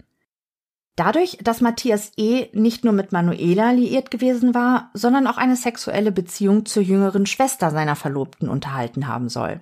[0.95, 2.45] Dadurch, dass Matthias E.
[2.53, 7.71] nicht nur mit Manuela liiert gewesen war, sondern auch eine sexuelle Beziehung zur jüngeren Schwester
[7.71, 9.61] seiner Verlobten unterhalten haben soll.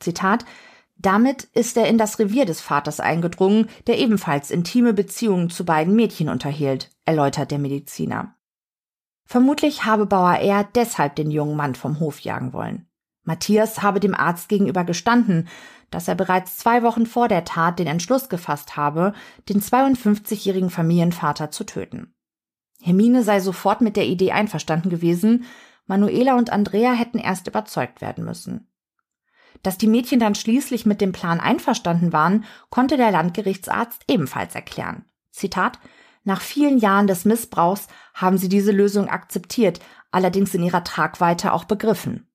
[0.00, 0.46] Zitat
[0.96, 5.94] damit ist er in das Revier des Vaters eingedrungen, der ebenfalls intime Beziehungen zu beiden
[5.94, 8.34] Mädchen unterhielt, erläutert der Mediziner.
[9.26, 10.66] Vermutlich habe Bauer R.
[10.74, 12.88] deshalb den jungen Mann vom Hof jagen wollen.
[13.26, 15.48] Matthias habe dem Arzt gegenüber gestanden,
[15.90, 19.12] dass er bereits zwei Wochen vor der Tat den Entschluss gefasst habe,
[19.48, 22.14] den 52-jährigen Familienvater zu töten.
[22.80, 25.44] Hermine sei sofort mit der Idee einverstanden gewesen,
[25.86, 28.68] Manuela und Andrea hätten erst überzeugt werden müssen.
[29.62, 35.04] Dass die Mädchen dann schließlich mit dem Plan einverstanden waren, konnte der Landgerichtsarzt ebenfalls erklären.
[35.30, 35.78] Zitat
[36.24, 41.64] Nach vielen Jahren des Missbrauchs haben sie diese Lösung akzeptiert, allerdings in ihrer Tragweite auch
[41.64, 42.25] begriffen.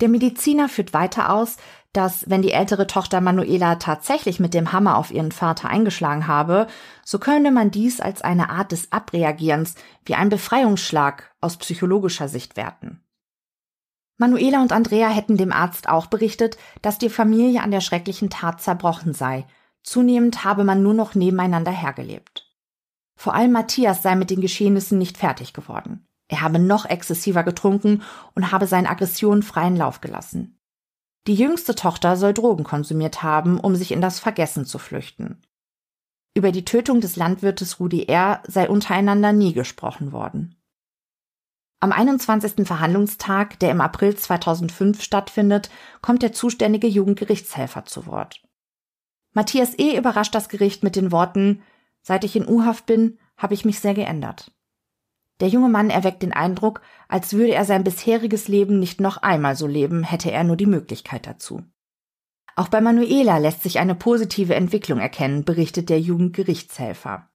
[0.00, 1.56] Der Mediziner führt weiter aus,
[1.92, 6.68] dass, wenn die ältere Tochter Manuela tatsächlich mit dem Hammer auf ihren Vater eingeschlagen habe,
[7.04, 9.74] so könne man dies als eine Art des Abreagierens
[10.04, 13.02] wie ein Befreiungsschlag aus psychologischer Sicht werten.
[14.16, 18.60] Manuela und Andrea hätten dem Arzt auch berichtet, dass die Familie an der schrecklichen Tat
[18.60, 19.46] zerbrochen sei.
[19.82, 22.46] Zunehmend habe man nur noch nebeneinander hergelebt.
[23.16, 26.06] Vor allem Matthias sei mit den Geschehnissen nicht fertig geworden.
[26.30, 28.02] Er habe noch exzessiver getrunken
[28.36, 30.60] und habe seinen Aggressionen freien Lauf gelassen.
[31.26, 35.42] Die jüngste Tochter soll Drogen konsumiert haben, um sich in das Vergessen zu flüchten.
[36.32, 38.44] Über die Tötung des Landwirtes Rudi R.
[38.46, 40.54] sei untereinander nie gesprochen worden.
[41.80, 42.64] Am 21.
[42.64, 45.68] Verhandlungstag, der im April 2005 stattfindet,
[46.00, 48.40] kommt der zuständige Jugendgerichtshelfer zu Wort.
[49.32, 49.96] Matthias E.
[49.96, 51.62] überrascht das Gericht mit den Worten,
[52.02, 54.52] seit ich in U-Haft bin, habe ich mich sehr geändert.
[55.40, 59.56] Der junge Mann erweckt den Eindruck, als würde er sein bisheriges Leben nicht noch einmal
[59.56, 61.62] so leben, hätte er nur die Möglichkeit dazu.
[62.56, 67.30] Auch bei Manuela lässt sich eine positive Entwicklung erkennen, berichtet der Jugendgerichtshelfer.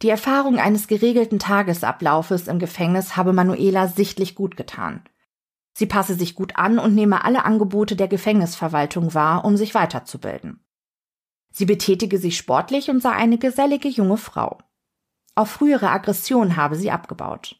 [0.00, 5.02] Die Erfahrung eines geregelten Tagesablaufes im Gefängnis habe Manuela sichtlich gut getan.
[5.76, 10.64] Sie passe sich gut an und nehme alle Angebote der Gefängnisverwaltung wahr, um sich weiterzubilden.
[11.50, 14.58] Sie betätige sich sportlich und sei eine gesellige junge Frau.
[15.38, 17.54] Auch frühere Aggression habe sie abgebaut.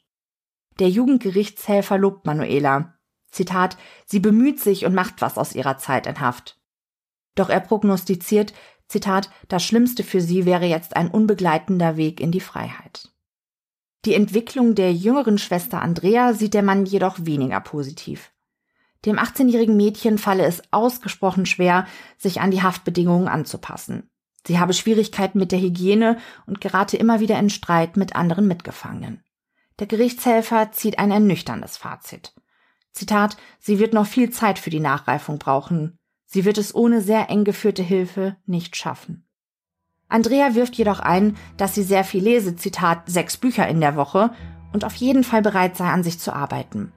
[0.80, 2.98] Der Jugendgerichtshelfer lobt Manuela.
[3.30, 6.60] Zitat, sie bemüht sich und macht was aus ihrer Zeit in Haft.
[7.36, 8.52] Doch er prognostiziert,
[8.88, 13.12] Zitat, das Schlimmste für sie wäre jetzt ein unbegleitender Weg in die Freiheit.
[14.06, 18.32] Die Entwicklung der jüngeren Schwester Andrea sieht der Mann jedoch weniger positiv.
[19.06, 24.10] Dem 18-jährigen Mädchen falle es ausgesprochen schwer, sich an die Haftbedingungen anzupassen.
[24.46, 29.22] Sie habe Schwierigkeiten mit der Hygiene und gerate immer wieder in Streit mit anderen Mitgefangenen.
[29.78, 32.34] Der Gerichtshelfer zieht ein ernüchterndes Fazit.
[32.92, 35.98] Zitat, sie wird noch viel Zeit für die Nachreifung brauchen.
[36.24, 39.26] Sie wird es ohne sehr eng geführte Hilfe nicht schaffen.
[40.08, 44.30] Andrea wirft jedoch ein, dass sie sehr viel lese, Zitat, sechs Bücher in der Woche
[44.72, 46.92] und auf jeden Fall bereit sei, an sich zu arbeiten.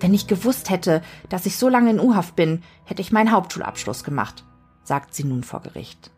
[0.00, 4.02] Wenn ich gewusst hätte, dass ich so lange in U-Haft bin, hätte ich meinen Hauptschulabschluss
[4.02, 4.44] gemacht,
[4.82, 6.10] sagt sie nun vor Gericht.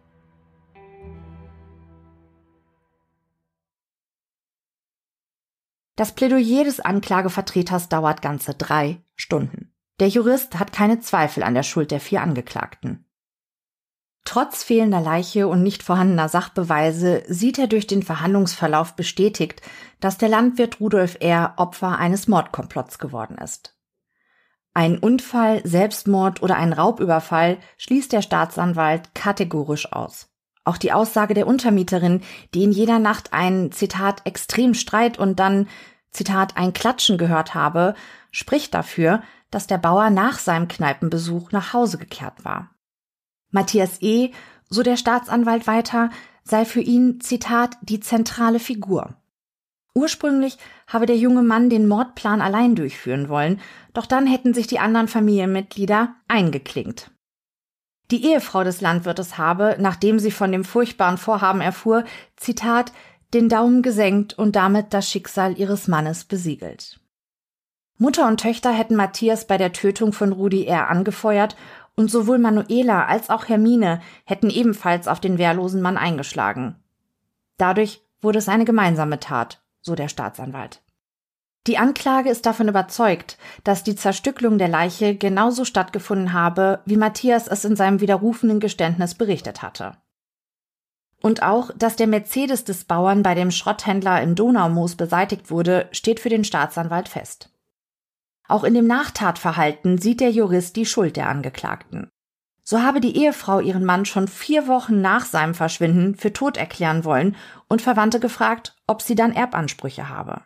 [5.96, 9.74] Das Plädoyer des Anklagevertreters dauert ganze drei Stunden.
[10.00, 13.04] Der Jurist hat keine Zweifel an der Schuld der vier Angeklagten.
[14.24, 19.60] Trotz fehlender Leiche und nicht vorhandener Sachbeweise sieht er durch den Verhandlungsverlauf bestätigt,
[20.00, 21.54] dass der Landwirt Rudolf R.
[21.56, 23.76] Opfer eines Mordkomplotts geworden ist.
[24.74, 30.31] Ein Unfall, Selbstmord oder ein Raubüberfall schließt der Staatsanwalt kategorisch aus.
[30.64, 32.20] Auch die Aussage der Untermieterin,
[32.54, 35.68] die in jeder Nacht einen, Zitat, Extremstreit und dann,
[36.10, 37.94] Zitat, ein Klatschen gehört habe,
[38.30, 42.70] spricht dafür, dass der Bauer nach seinem Kneipenbesuch nach Hause gekehrt war.
[43.50, 44.30] Matthias E.,
[44.68, 46.10] so der Staatsanwalt weiter,
[46.44, 49.16] sei für ihn, Zitat, die zentrale Figur.
[49.94, 50.56] Ursprünglich
[50.86, 53.60] habe der junge Mann den Mordplan allein durchführen wollen,
[53.92, 57.10] doch dann hätten sich die anderen Familienmitglieder eingeklinkt.
[58.12, 62.04] Die Ehefrau des Landwirtes habe, nachdem sie von dem furchtbaren Vorhaben erfuhr,
[62.36, 62.92] Zitat,
[63.32, 67.00] den Daumen gesenkt und damit das Schicksal ihres Mannes besiegelt.
[67.96, 70.90] Mutter und Töchter hätten Matthias bei der Tötung von Rudi R.
[70.90, 71.56] angefeuert
[71.96, 76.76] und sowohl Manuela als auch Hermine hätten ebenfalls auf den wehrlosen Mann eingeschlagen.
[77.56, 80.82] Dadurch wurde es eine gemeinsame Tat, so der Staatsanwalt.
[81.68, 87.46] Die Anklage ist davon überzeugt, dass die Zerstückelung der Leiche genauso stattgefunden habe, wie Matthias
[87.46, 89.96] es in seinem widerrufenen Geständnis berichtet hatte.
[91.20, 96.18] Und auch, dass der Mercedes des Bauern bei dem Schrotthändler im Donaumoos beseitigt wurde, steht
[96.18, 97.50] für den Staatsanwalt fest.
[98.48, 102.10] Auch in dem Nachtatverhalten sieht der Jurist die Schuld der Angeklagten.
[102.64, 107.04] So habe die Ehefrau ihren Mann schon vier Wochen nach seinem Verschwinden für tot erklären
[107.04, 107.36] wollen
[107.68, 110.42] und Verwandte gefragt, ob sie dann Erbansprüche habe.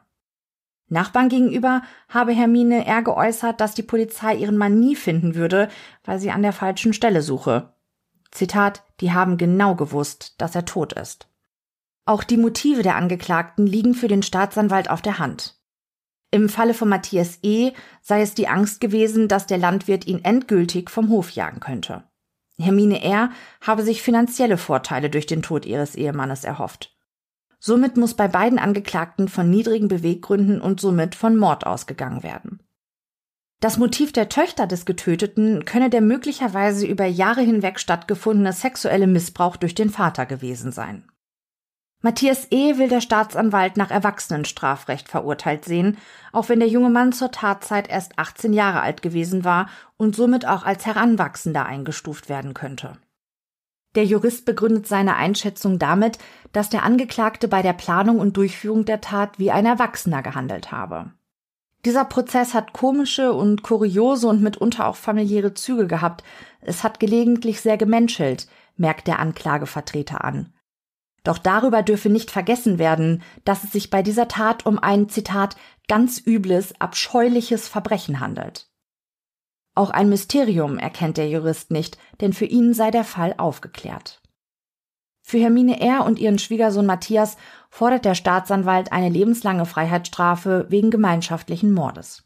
[0.89, 3.03] Nachbarn gegenüber habe Hermine R.
[3.03, 5.69] geäußert, dass die Polizei ihren Mann nie finden würde,
[6.05, 7.73] weil sie an der falschen Stelle suche.
[8.31, 11.29] Zitat, die haben genau gewusst, dass er tot ist.
[12.05, 15.59] Auch die Motive der Angeklagten liegen für den Staatsanwalt auf der Hand.
[16.31, 17.73] Im Falle von Matthias E.
[18.01, 22.05] sei es die Angst gewesen, dass der Landwirt ihn endgültig vom Hof jagen könnte.
[22.59, 23.31] Hermine R.
[23.61, 26.96] habe sich finanzielle Vorteile durch den Tod ihres Ehemannes erhofft.
[27.67, 32.61] Somit muss bei beiden Angeklagten von niedrigen Beweggründen und somit von Mord ausgegangen werden.
[33.61, 39.57] Das Motiv der Töchter des Getöteten könne der möglicherweise über Jahre hinweg stattgefundene sexuelle Missbrauch
[39.57, 41.11] durch den Vater gewesen sein.
[42.03, 42.79] Matthias E.
[42.79, 45.99] will der Staatsanwalt nach Erwachsenenstrafrecht verurteilt sehen,
[46.31, 50.47] auch wenn der junge Mann zur Tatzeit erst 18 Jahre alt gewesen war und somit
[50.47, 52.97] auch als Heranwachsender eingestuft werden könnte.
[53.97, 56.19] Der Jurist begründet seine Einschätzung damit,
[56.53, 61.13] dass der Angeklagte bei der Planung und Durchführung der Tat wie ein Erwachsener gehandelt habe.
[61.87, 66.25] Dieser Prozess hat komische und kuriose und mitunter auch familiäre Züge gehabt.
[66.61, 70.53] Es hat gelegentlich sehr gemenschelt, merkt der Anklagevertreter an.
[71.25, 75.57] Doch darüber dürfe nicht vergessen werden, dass es sich bei dieser Tat um ein, Zitat,
[75.89, 78.69] ganz übles, abscheuliches Verbrechen handelt.
[79.77, 84.23] Auch ein Mysterium erkennt der Jurist nicht, denn für ihn sei der Fall aufgeklärt.
[85.23, 86.07] Für Hermine R.
[86.07, 87.37] und ihren Schwiegersohn Matthias
[87.69, 92.25] fordert der Staatsanwalt eine lebenslange Freiheitsstrafe wegen gemeinschaftlichen Mordes.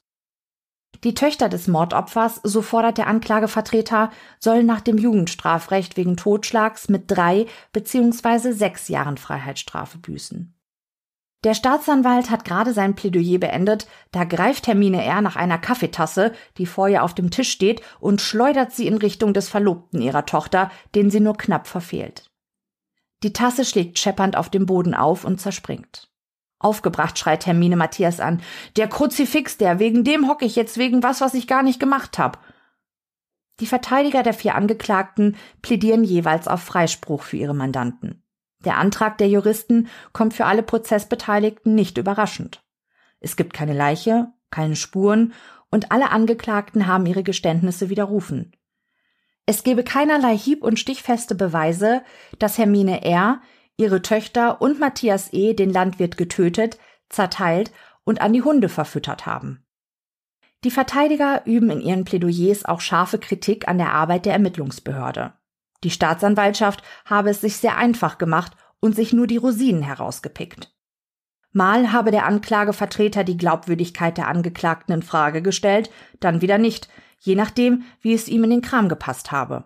[1.03, 7.11] Die Töchter des Mordopfers, so fordert der Anklagevertreter, sollen nach dem Jugendstrafrecht wegen Totschlags mit
[7.11, 8.53] drei bzw.
[8.53, 10.55] sechs Jahren Freiheitsstrafe büßen.
[11.43, 15.23] Der Staatsanwalt hat gerade sein Plädoyer beendet, da greift Hermine R.
[15.23, 19.33] nach einer Kaffeetasse, die vor ihr auf dem Tisch steht, und schleudert sie in Richtung
[19.33, 22.31] des Verlobten ihrer Tochter, den sie nur knapp verfehlt.
[23.23, 26.11] Die Tasse schlägt scheppernd auf dem Boden auf und zerspringt.
[26.59, 28.43] Aufgebracht schreit Hermine Matthias an.
[28.77, 32.19] Der Kruzifix, der, wegen dem hocke ich jetzt wegen was, was ich gar nicht gemacht
[32.19, 32.45] hab.
[33.61, 38.23] Die Verteidiger der vier Angeklagten plädieren jeweils auf Freispruch für ihre Mandanten.
[38.65, 42.63] Der Antrag der Juristen kommt für alle Prozessbeteiligten nicht überraschend.
[43.21, 45.33] Es gibt keine Leiche, keine Spuren
[45.71, 48.53] und alle Angeklagten haben ihre Geständnisse widerrufen.
[49.47, 52.03] Es gebe keinerlei hieb- und stichfeste Beweise,
[52.39, 53.41] dass Hermine R
[53.77, 55.55] ihre Töchter und Matthias E.
[55.55, 57.73] den Landwirt getötet, zerteilt
[58.05, 59.65] und an die Hunde verfüttert haben.
[60.65, 65.33] Die Verteidiger üben in ihren Plädoyers auch scharfe Kritik an der Arbeit der Ermittlungsbehörde.
[65.85, 70.75] Die Staatsanwaltschaft habe es sich sehr einfach gemacht und sich nur die Rosinen herausgepickt.
[71.53, 77.35] Mal habe der Anklagevertreter die Glaubwürdigkeit der Angeklagten in Frage gestellt, dann wieder nicht, je
[77.35, 79.65] nachdem, wie es ihm in den Kram gepasst habe.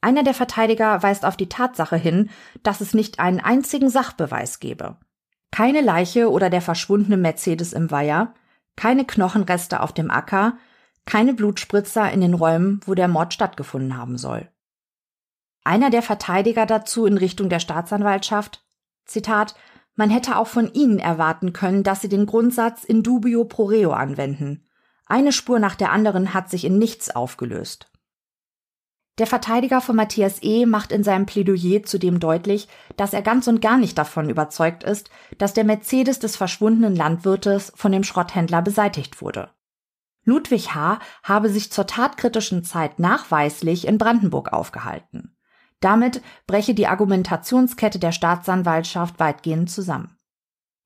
[0.00, 2.30] Einer der Verteidiger weist auf die Tatsache hin,
[2.64, 4.96] dass es nicht einen einzigen Sachbeweis gebe.
[5.52, 8.34] Keine Leiche oder der verschwundene Mercedes im Weiher,
[8.74, 10.56] keine Knochenreste auf dem Acker,
[11.04, 14.48] keine Blutspritzer in den Räumen, wo der Mord stattgefunden haben soll.
[15.64, 18.64] Einer der Verteidiger dazu in Richtung der Staatsanwaltschaft,
[19.04, 19.54] Zitat,
[19.94, 23.92] man hätte auch von Ihnen erwarten können, dass Sie den Grundsatz in dubio pro reo
[23.92, 24.66] anwenden.
[25.06, 27.92] Eine Spur nach der anderen hat sich in nichts aufgelöst.
[29.18, 30.64] Der Verteidiger von Matthias E.
[30.64, 35.10] macht in seinem Plädoyer zudem deutlich, dass er ganz und gar nicht davon überzeugt ist,
[35.36, 39.50] dass der Mercedes des verschwundenen Landwirtes von dem Schrotthändler beseitigt wurde.
[40.24, 40.98] Ludwig H.
[41.22, 45.31] habe sich zur tatkritischen Zeit nachweislich in Brandenburg aufgehalten.
[45.82, 50.16] Damit breche die Argumentationskette der Staatsanwaltschaft weitgehend zusammen.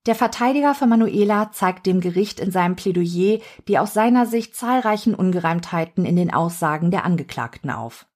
[0.07, 5.13] Der Verteidiger von Manuela zeigt dem Gericht in seinem Plädoyer die aus seiner Sicht zahlreichen
[5.13, 8.07] Ungereimtheiten in den Aussagen der Angeklagten auf.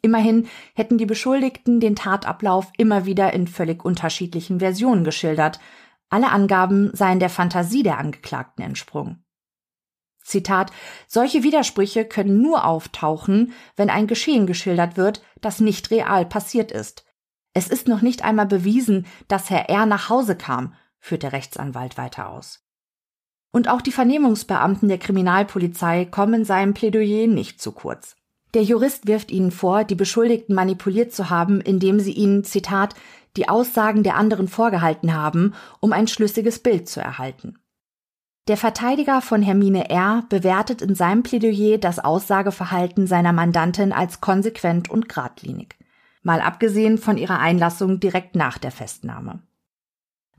[0.00, 5.60] Immerhin hätten die Beschuldigten den Tatablauf immer wieder in völlig unterschiedlichen Versionen geschildert.
[6.08, 9.23] Alle Angaben seien der Fantasie der Angeklagten entsprungen.
[10.24, 10.72] Zitat,
[11.06, 17.04] solche Widersprüche können nur auftauchen, wenn ein Geschehen geschildert wird, das nicht real passiert ist.
[17.52, 19.86] Es ist noch nicht einmal bewiesen, dass Herr R.
[19.86, 22.64] nach Hause kam, führt der Rechtsanwalt weiter aus.
[23.52, 28.16] Und auch die Vernehmungsbeamten der Kriminalpolizei kommen in seinem Plädoyer nicht zu kurz.
[28.54, 32.94] Der Jurist wirft ihnen vor, die Beschuldigten manipuliert zu haben, indem sie ihnen, Zitat,
[33.36, 37.58] die Aussagen der anderen vorgehalten haben, um ein schlüssiges Bild zu erhalten.
[38.46, 40.24] Der Verteidiger von Hermine R.
[40.28, 45.76] bewertet in seinem Plädoyer das Aussageverhalten seiner Mandantin als konsequent und geradlinig.
[46.22, 49.40] Mal abgesehen von ihrer Einlassung direkt nach der Festnahme.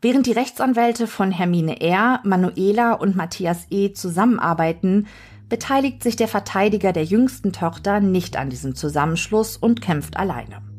[0.01, 3.93] Während die Rechtsanwälte von Hermine R., Manuela und Matthias E.
[3.93, 5.07] zusammenarbeiten,
[5.49, 10.74] beteiligt sich der Verteidiger der jüngsten Tochter nicht an diesem Zusammenschluss und kämpft alleine.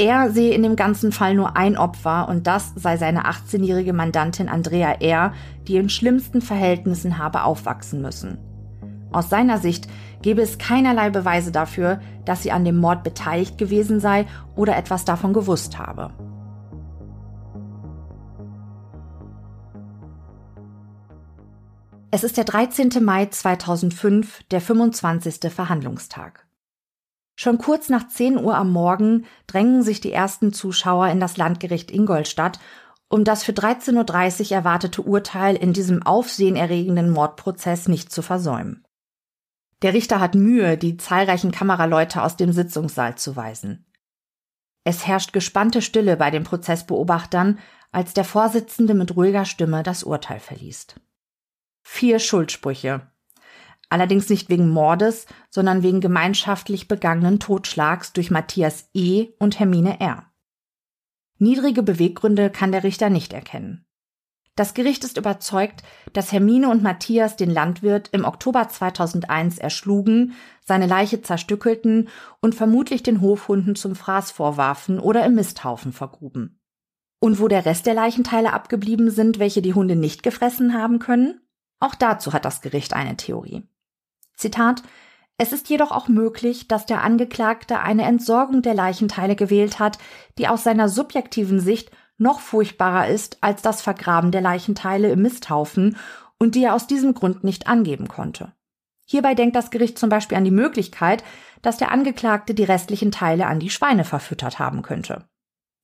[0.00, 4.48] Er sehe in dem ganzen Fall nur ein Opfer und das sei seine 18-jährige Mandantin
[4.48, 5.34] Andrea R.,
[5.68, 8.38] die in schlimmsten Verhältnissen habe aufwachsen müssen.
[9.12, 9.88] Aus seiner Sicht
[10.22, 14.24] gebe es keinerlei Beweise dafür, dass sie an dem Mord beteiligt gewesen sei
[14.56, 16.14] oder etwas davon gewusst habe.
[22.10, 23.04] Es ist der 13.
[23.04, 25.52] Mai 2005, der 25.
[25.52, 26.46] Verhandlungstag.
[27.42, 31.90] Schon kurz nach 10 Uhr am Morgen drängen sich die ersten Zuschauer in das Landgericht
[31.90, 32.60] Ingolstadt,
[33.08, 38.84] um das für 13.30 Uhr erwartete Urteil in diesem aufsehenerregenden Mordprozess nicht zu versäumen.
[39.80, 43.86] Der Richter hat Mühe, die zahlreichen Kameraleute aus dem Sitzungssaal zu weisen.
[44.84, 47.58] Es herrscht gespannte Stille bei den Prozessbeobachtern,
[47.90, 51.00] als der Vorsitzende mit ruhiger Stimme das Urteil verliest.
[51.80, 53.09] Vier Schuldsprüche.
[53.90, 59.30] Allerdings nicht wegen Mordes, sondern wegen gemeinschaftlich begangenen Totschlags durch Matthias E.
[59.38, 60.24] und Hermine R.
[61.38, 63.84] Niedrige Beweggründe kann der Richter nicht erkennen.
[64.54, 65.82] Das Gericht ist überzeugt,
[66.12, 72.08] dass Hermine und Matthias den Landwirt im Oktober 2001 erschlugen, seine Leiche zerstückelten
[72.40, 76.60] und vermutlich den Hofhunden zum Fraß vorwarfen oder im Misthaufen vergruben.
[77.20, 81.40] Und wo der Rest der Leichenteile abgeblieben sind, welche die Hunde nicht gefressen haben können?
[81.80, 83.66] Auch dazu hat das Gericht eine Theorie.
[84.40, 84.82] Zitat
[85.42, 89.96] es ist jedoch auch möglich, dass der Angeklagte eine Entsorgung der Leichenteile gewählt hat,
[90.36, 95.96] die aus seiner subjektiven Sicht noch furchtbarer ist als das Vergraben der Leichenteile im Misthaufen
[96.38, 98.52] und die er aus diesem Grund nicht angeben konnte.
[99.06, 101.24] Hierbei denkt das Gericht zum Beispiel an die Möglichkeit,
[101.62, 105.24] dass der Angeklagte die restlichen Teile an die Schweine verfüttert haben könnte.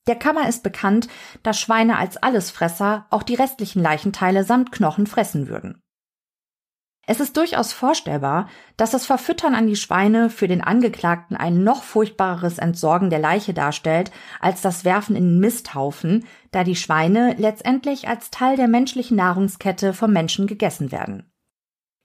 [0.06, 1.08] Der Kammer ist bekannt,
[1.42, 5.82] dass Schweine als Allesfresser auch die restlichen Leichenteile samt Knochen fressen würden.
[7.08, 11.84] Es ist durchaus vorstellbar, dass das Verfüttern an die Schweine für den Angeklagten ein noch
[11.84, 18.08] furchtbareres Entsorgen der Leiche darstellt als das Werfen in den Misthaufen, da die Schweine letztendlich
[18.08, 21.30] als Teil der menschlichen Nahrungskette vom Menschen gegessen werden.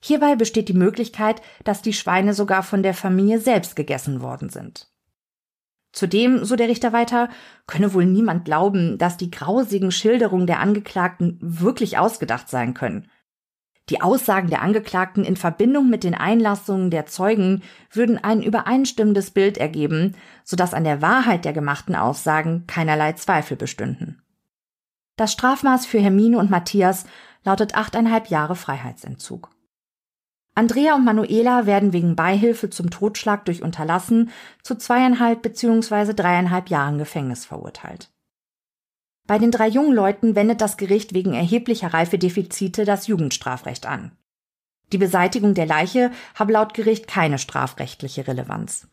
[0.03, 4.91] Hierbei besteht die Möglichkeit, dass die Schweine sogar von der Familie selbst gegessen worden sind.
[5.93, 7.29] Zudem, so der Richter weiter,
[7.67, 13.09] könne wohl niemand glauben, dass die grausigen Schilderungen der Angeklagten wirklich ausgedacht sein können.
[13.91, 17.61] Die Aussagen der Angeklagten in Verbindung mit den Einlassungen der Zeugen
[17.91, 20.15] würden ein übereinstimmendes Bild ergeben,
[20.45, 24.21] sodass an der Wahrheit der gemachten Aussagen keinerlei Zweifel bestünden.
[25.17, 27.05] Das Strafmaß für Hermine und Matthias
[27.43, 29.49] lautet achteinhalb Jahre Freiheitsentzug.
[30.55, 34.29] Andrea und Manuela werden wegen Beihilfe zum Totschlag durch Unterlassen
[34.63, 36.13] zu zweieinhalb bzw.
[36.13, 38.09] dreieinhalb Jahren Gefängnis verurteilt.
[39.31, 44.11] Bei den drei jungen Leuten wendet das Gericht wegen erheblicher Reifedefizite das Jugendstrafrecht an.
[44.91, 48.89] Die Beseitigung der Leiche habe laut Gericht keine strafrechtliche Relevanz.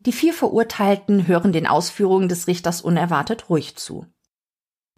[0.00, 4.04] Die vier Verurteilten hören den Ausführungen des Richters unerwartet ruhig zu.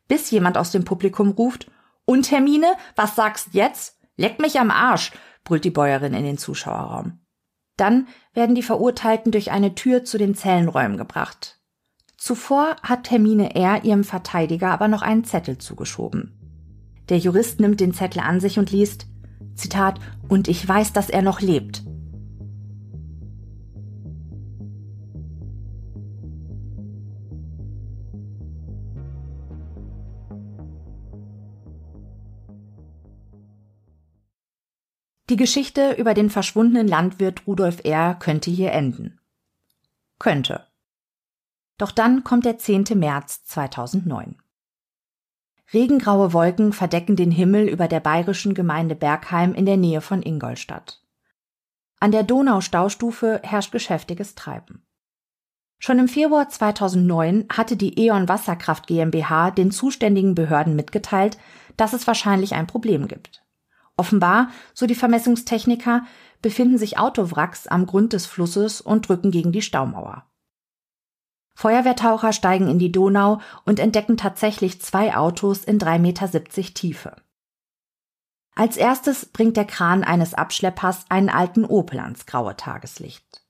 [0.08, 1.70] Bis jemand aus dem Publikum ruft,
[2.04, 3.96] und Hermine, was sagst jetzt?
[4.16, 5.12] Leck mich am Arsch,
[5.44, 7.20] brüllt die Bäuerin in den Zuschauerraum.
[7.76, 11.55] Dann werden die Verurteilten durch eine Tür zu den Zellenräumen gebracht.
[12.26, 13.84] Zuvor hat Hermine R.
[13.84, 16.32] ihrem Verteidiger aber noch einen Zettel zugeschoben.
[17.08, 19.06] Der Jurist nimmt den Zettel an sich und liest,
[19.54, 21.84] Zitat, und ich weiß, dass er noch lebt.
[35.30, 38.16] Die Geschichte über den verschwundenen Landwirt Rudolf R.
[38.16, 39.20] könnte hier enden.
[40.18, 40.65] Könnte.
[41.78, 42.84] Doch dann kommt der 10.
[42.94, 44.36] März 2009.
[45.72, 51.02] Regengraue Wolken verdecken den Himmel über der bayerischen Gemeinde Bergheim in der Nähe von Ingolstadt.
[51.98, 54.86] An der Donau-Staustufe herrscht geschäftiges Treiben.
[55.78, 61.36] Schon im Februar 2009 hatte die E.ON Wasserkraft GmbH den zuständigen Behörden mitgeteilt,
[61.76, 63.42] dass es wahrscheinlich ein Problem gibt.
[63.96, 66.04] Offenbar, so die Vermessungstechniker,
[66.40, 70.24] befinden sich Autowracks am Grund des Flusses und drücken gegen die Staumauer.
[71.56, 77.16] Feuerwehrtaucher steigen in die Donau und entdecken tatsächlich zwei Autos in 3,70 Meter Tiefe.
[78.54, 83.42] Als erstes bringt der Kran eines Abschleppers einen alten Opel ans graue Tageslicht.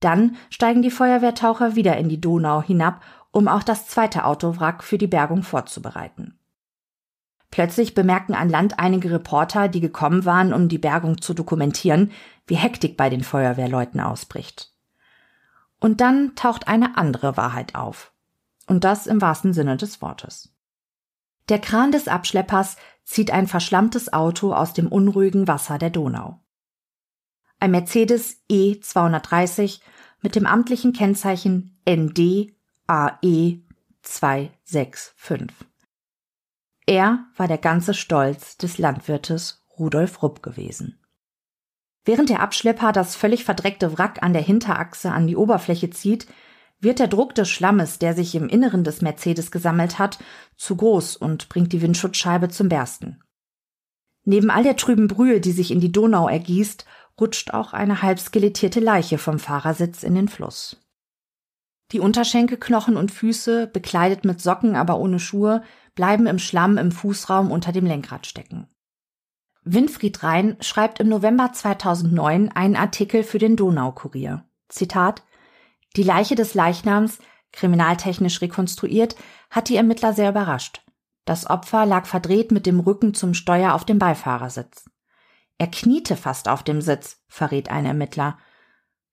[0.00, 3.02] Dann steigen die Feuerwehrtaucher wieder in die Donau hinab,
[3.32, 6.38] um auch das zweite Autowrack für die Bergung vorzubereiten.
[7.50, 12.12] Plötzlich bemerken an Land einige Reporter, die gekommen waren, um die Bergung zu dokumentieren,
[12.46, 14.69] wie Hektik bei den Feuerwehrleuten ausbricht.
[15.80, 18.12] Und dann taucht eine andere Wahrheit auf.
[18.66, 20.54] Und das im wahrsten Sinne des Wortes.
[21.48, 26.38] Der Kran des Abschleppers zieht ein verschlammtes Auto aus dem unruhigen Wasser der Donau.
[27.58, 29.80] Ein Mercedes E230
[30.22, 32.54] mit dem amtlichen Kennzeichen ND
[32.86, 33.62] AE
[34.02, 35.56] 265.
[36.86, 40.99] Er war der ganze Stolz des Landwirtes Rudolf Rupp gewesen.
[42.04, 46.26] Während der Abschlepper das völlig verdreckte Wrack an der Hinterachse an die Oberfläche zieht,
[46.80, 50.18] wird der Druck des Schlammes, der sich im Inneren des Mercedes gesammelt hat,
[50.56, 53.22] zu groß und bringt die Windschutzscheibe zum Bersten.
[54.24, 56.86] Neben all der trüben Brühe, die sich in die Donau ergießt,
[57.20, 60.78] rutscht auch eine halb skelettierte Leiche vom Fahrersitz in den Fluss.
[61.92, 65.62] Die Unterschenkelknochen und Füße, bekleidet mit Socken, aber ohne Schuhe,
[65.94, 68.68] bleiben im Schlamm im Fußraum unter dem Lenkrad stecken.
[69.72, 74.44] Winfried Rhein schreibt im November 2009 einen Artikel für den Donaukurier.
[74.68, 75.22] Zitat
[75.94, 77.18] Die Leiche des Leichnams,
[77.52, 79.14] kriminaltechnisch rekonstruiert,
[79.48, 80.82] hat die Ermittler sehr überrascht.
[81.24, 84.90] Das Opfer lag verdreht mit dem Rücken zum Steuer auf dem Beifahrersitz.
[85.56, 88.38] Er kniete fast auf dem Sitz, verrät ein Ermittler.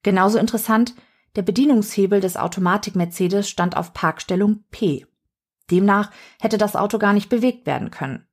[0.02, 0.96] Genauso interessant,
[1.36, 5.06] der Bedienungshebel des Automatik-Mercedes stand auf Parkstellung P.
[5.70, 8.28] Demnach hätte das Auto gar nicht bewegt werden können.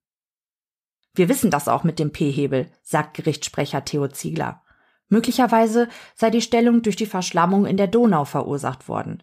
[1.15, 4.63] Wir wissen das auch mit dem P-Hebel, sagt Gerichtssprecher Theo Ziegler.
[5.09, 9.23] Möglicherweise sei die Stellung durch die Verschlammung in der Donau verursacht worden.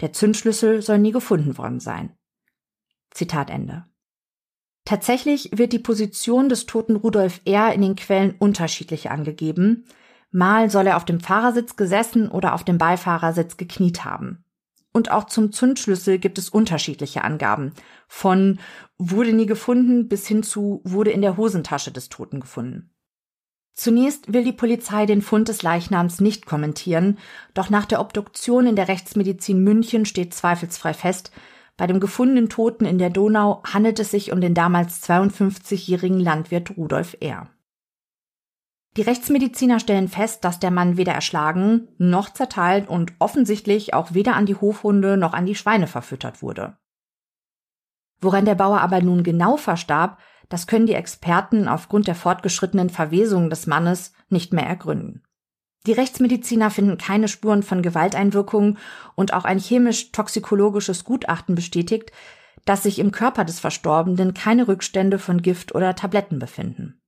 [0.00, 2.16] Der Zündschlüssel soll nie gefunden worden sein.
[3.10, 3.84] Zitat Ende.
[4.84, 7.74] Tatsächlich wird die Position des toten Rudolf R.
[7.74, 9.84] in den Quellen unterschiedlich angegeben.
[10.30, 14.44] Mal soll er auf dem Fahrersitz gesessen oder auf dem Beifahrersitz gekniet haben.
[14.96, 17.72] Und auch zum Zündschlüssel gibt es unterschiedliche Angaben.
[18.08, 18.60] Von
[18.96, 22.88] wurde nie gefunden bis hin zu wurde in der Hosentasche des Toten gefunden.
[23.74, 27.18] Zunächst will die Polizei den Fund des Leichnams nicht kommentieren,
[27.52, 31.30] doch nach der Obduktion in der Rechtsmedizin München steht zweifelsfrei fest,
[31.76, 36.74] bei dem gefundenen Toten in der Donau handelt es sich um den damals 52-jährigen Landwirt
[36.78, 37.50] Rudolf R.
[38.96, 44.34] Die Rechtsmediziner stellen fest, dass der Mann weder erschlagen noch zerteilt und offensichtlich auch weder
[44.34, 46.78] an die Hofhunde noch an die Schweine verfüttert wurde.
[48.20, 50.18] Woran der Bauer aber nun genau verstarb,
[50.48, 55.22] das können die Experten aufgrund der fortgeschrittenen Verwesung des Mannes nicht mehr ergründen.
[55.86, 58.78] Die Rechtsmediziner finden keine Spuren von Gewalteinwirkungen
[59.14, 62.12] und auch ein chemisch-toxikologisches Gutachten bestätigt,
[62.64, 67.00] dass sich im Körper des Verstorbenen keine Rückstände von Gift oder Tabletten befinden.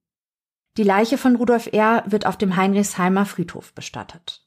[0.79, 2.05] Die Leiche von Rudolf R.
[2.07, 4.47] wird auf dem Heinrichsheimer Friedhof bestattet.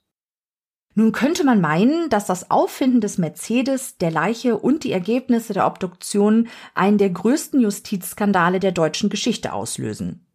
[0.95, 5.67] Nun könnte man meinen, dass das Auffinden des Mercedes, der Leiche und die Ergebnisse der
[5.67, 10.25] Obduktion einen der größten Justizskandale der deutschen Geschichte auslösen.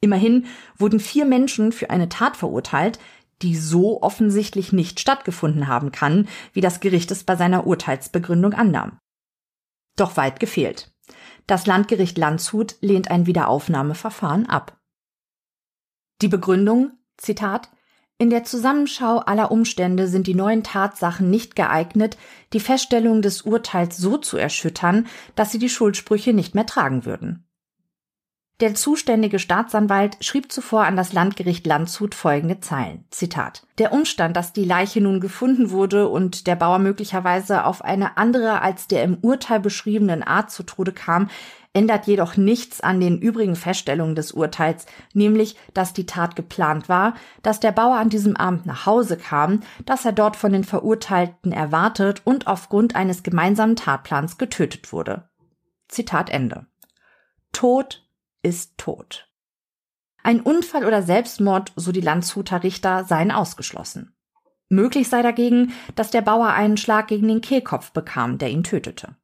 [0.00, 2.98] Immerhin wurden vier Menschen für eine Tat verurteilt,
[3.40, 8.98] die so offensichtlich nicht stattgefunden haben kann, wie das Gericht es bei seiner Urteilsbegründung annahm.
[9.94, 10.92] Doch weit gefehlt.
[11.46, 14.77] Das Landgericht Landshut lehnt ein Wiederaufnahmeverfahren ab.
[16.20, 17.68] Die Begründung, Zitat,
[18.20, 22.16] in der Zusammenschau aller Umstände sind die neuen Tatsachen nicht geeignet,
[22.52, 25.06] die Feststellung des Urteils so zu erschüttern,
[25.36, 27.44] dass sie die Schuldsprüche nicht mehr tragen würden.
[28.60, 33.04] Der zuständige Staatsanwalt schrieb zuvor an das Landgericht Landshut folgende Zeilen.
[33.10, 33.64] Zitat.
[33.78, 38.60] Der Umstand, dass die Leiche nun gefunden wurde und der Bauer möglicherweise auf eine andere
[38.60, 41.30] als der im Urteil beschriebenen Art zu Tode kam,
[41.72, 47.14] ändert jedoch nichts an den übrigen Feststellungen des Urteils, nämlich, dass die Tat geplant war,
[47.42, 51.52] dass der Bauer an diesem Abend nach Hause kam, dass er dort von den Verurteilten
[51.52, 55.28] erwartet und aufgrund eines gemeinsamen Tatplans getötet wurde.
[55.88, 56.66] Zitat Ende.
[57.52, 58.06] Tod
[58.42, 59.28] ist tot.
[60.22, 64.14] Ein Unfall oder Selbstmord, so die Landshuter Richter, seien ausgeschlossen.
[64.68, 69.16] Möglich sei dagegen, dass der Bauer einen Schlag gegen den Kehlkopf bekam, der ihn tötete.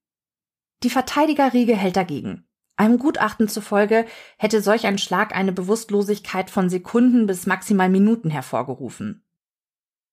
[0.84, 2.44] Die Verteidigerriege hält dagegen.
[2.76, 4.04] Einem Gutachten zufolge
[4.36, 9.24] hätte solch ein Schlag eine Bewusstlosigkeit von Sekunden bis maximal Minuten hervorgerufen.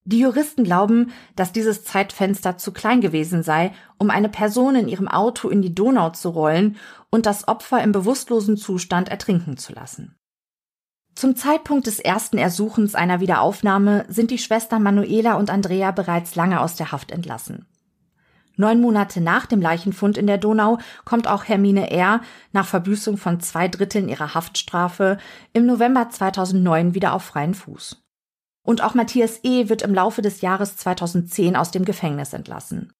[0.05, 5.09] Die Juristen glauben, dass dieses Zeitfenster zu klein gewesen sei, um eine Person in ihrem
[5.09, 6.77] Auto in die Donau zu rollen
[7.09, 10.15] und das Opfer im bewusstlosen Zustand ertrinken zu lassen.
[11.15, 16.61] Zum Zeitpunkt des ersten Ersuchens einer Wiederaufnahme sind die Schwestern Manuela und Andrea bereits lange
[16.61, 17.67] aus der Haft entlassen.
[18.61, 22.21] Neun Monate nach dem Leichenfund in der Donau kommt auch Hermine R.
[22.53, 25.17] nach Verbüßung von zwei Dritteln ihrer Haftstrafe
[25.51, 28.01] im November 2009 wieder auf freien Fuß.
[28.63, 29.67] Und auch Matthias E.
[29.67, 32.93] wird im Laufe des Jahres 2010 aus dem Gefängnis entlassen.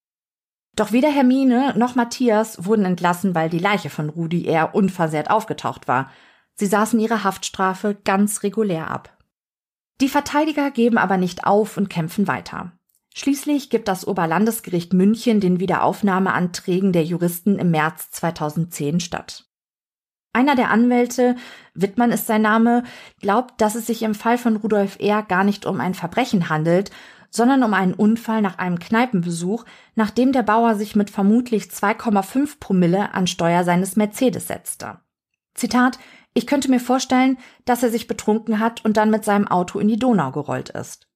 [0.75, 4.73] Doch weder Hermine noch Matthias wurden entlassen, weil die Leiche von Rudi R.
[4.73, 6.09] unversehrt aufgetaucht war.
[6.55, 9.15] Sie saßen ihre Haftstrafe ganz regulär ab.
[10.01, 12.71] Die Verteidiger geben aber nicht auf und kämpfen weiter.
[13.13, 19.45] Schließlich gibt das Oberlandesgericht München den Wiederaufnahmeanträgen der Juristen im März 2010 statt.
[20.33, 21.35] Einer der Anwälte,
[21.73, 22.83] Wittmann ist sein Name,
[23.19, 25.23] glaubt, dass es sich im Fall von Rudolf R.
[25.23, 26.89] gar nicht um ein Verbrechen handelt,
[27.29, 29.65] sondern um einen Unfall nach einem Kneipenbesuch,
[29.95, 34.99] nachdem der Bauer sich mit vermutlich 2,5 Promille an Steuer seines Mercedes setzte.
[35.53, 35.99] Zitat,
[36.33, 39.89] ich könnte mir vorstellen, dass er sich betrunken hat und dann mit seinem Auto in
[39.89, 41.10] die Donau gerollt ist.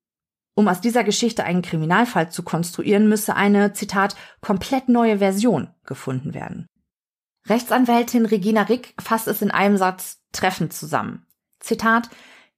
[0.55, 6.33] Um aus dieser Geschichte einen Kriminalfall zu konstruieren, müsse eine, Zitat, komplett neue Version gefunden
[6.33, 6.67] werden.
[7.47, 11.25] Rechtsanwältin Regina Rick fasst es in einem Satz treffend zusammen.
[11.59, 12.09] Zitat,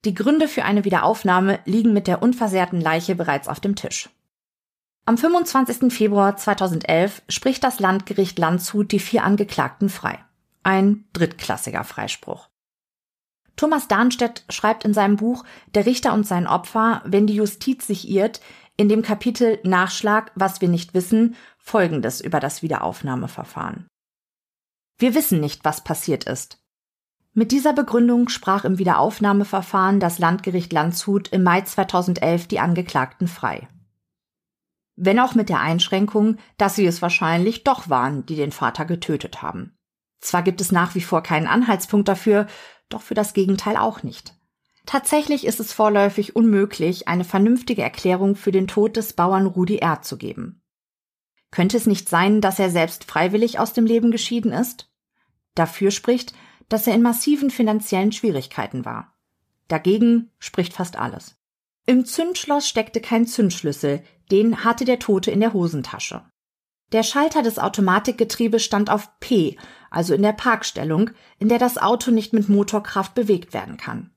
[0.06, 4.10] die Gründe für eine Wiederaufnahme liegen mit der unversehrten Leiche bereits auf dem Tisch.
[5.06, 5.92] Am 25.
[5.92, 10.20] Februar 2011 spricht das Landgericht Landshut die vier Angeklagten frei.
[10.64, 12.50] Ein drittklassiger Freispruch.
[13.58, 15.44] Thomas Darnstedt schreibt in seinem Buch
[15.76, 18.40] Der Richter und sein Opfer, wenn die Justiz sich irrt,
[18.78, 23.88] in dem Kapitel Nachschlag, was wir nicht wissen, Folgendes über das Wiederaufnahmeverfahren.
[25.00, 26.60] Wir wissen nicht, was passiert ist.
[27.34, 33.68] Mit dieser Begründung sprach im Wiederaufnahmeverfahren das Landgericht Landshut im Mai 2011 die Angeklagten frei.
[34.96, 39.44] Wenn auch mit der Einschränkung, dass sie es wahrscheinlich doch waren, die den Vater getötet
[39.44, 39.76] haben.
[40.20, 42.48] Zwar gibt es nach wie vor keinen Anhaltspunkt dafür,
[42.90, 44.34] doch für das Gegenteil auch nicht.
[44.86, 50.02] Tatsächlich ist es vorläufig unmöglich, eine vernünftige Erklärung für den Tod des Bauern Rudi R.
[50.02, 50.62] zu geben.
[51.52, 54.90] Könnte es nicht sein, dass er selbst freiwillig aus dem Leben geschieden ist?
[55.56, 56.34] Dafür spricht,
[56.70, 59.18] dass er in massiven finanziellen Schwierigkeiten war.
[59.68, 61.36] Dagegen spricht fast alles.
[61.86, 66.26] Im Zündschloss steckte kein Zündschlüssel, den hatte der Tote in der Hosentasche.
[66.92, 69.58] Der Schalter des Automatikgetriebes stand auf P,
[69.98, 71.10] also in der Parkstellung,
[71.40, 74.12] in der das Auto nicht mit Motorkraft bewegt werden kann.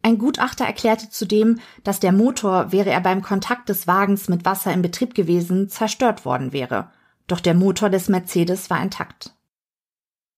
[0.00, 4.72] Ein Gutachter erklärte zudem, dass der Motor, wäre er beim Kontakt des Wagens mit Wasser
[4.72, 6.90] in Betrieb gewesen, zerstört worden wäre.
[7.26, 9.34] Doch der Motor des Mercedes war intakt.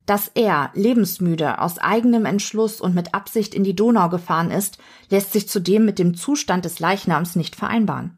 [0.05, 4.79] Dass er, lebensmüde, aus eigenem Entschluss und mit Absicht in die Donau gefahren ist,
[5.11, 8.18] lässt sich zudem mit dem Zustand des Leichnams nicht vereinbaren.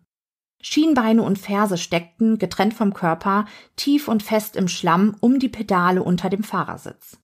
[0.60, 3.46] Schienbeine und Ferse steckten, getrennt vom Körper,
[3.76, 7.18] tief und fest im Schlamm um die Pedale unter dem Fahrersitz.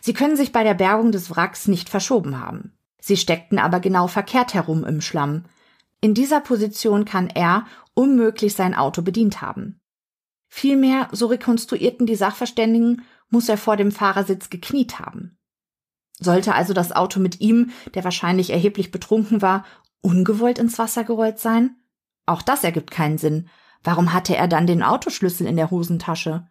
[0.00, 2.72] Sie können sich bei der Bergung des Wracks nicht verschoben haben.
[3.00, 5.44] Sie steckten aber genau verkehrt herum im Schlamm.
[6.00, 9.80] In dieser Position kann er unmöglich sein Auto bedient haben.
[10.48, 15.38] Vielmehr, so rekonstruierten die Sachverständigen, muss er vor dem Fahrersitz gekniet haben.
[16.18, 19.64] Sollte also das Auto mit ihm, der wahrscheinlich erheblich betrunken war,
[20.00, 21.76] ungewollt ins Wasser gerollt sein?
[22.28, 23.48] Auch das ergibt keinen Sinn.
[23.82, 26.46] Warum hatte er dann den Autoschlüssel in der Hosentasche?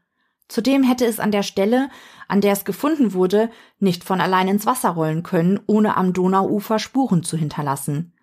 [0.47, 1.89] Zudem hätte es an der Stelle,
[2.27, 6.79] an der es gefunden wurde, nicht von allein ins Wasser rollen können, ohne am Donauufer
[6.79, 8.13] Spuren zu hinterlassen.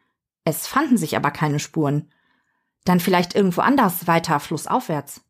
[0.45, 2.11] Es fanden sich aber keine Spuren.
[2.85, 5.23] Dann vielleicht irgendwo anders weiter flussaufwärts.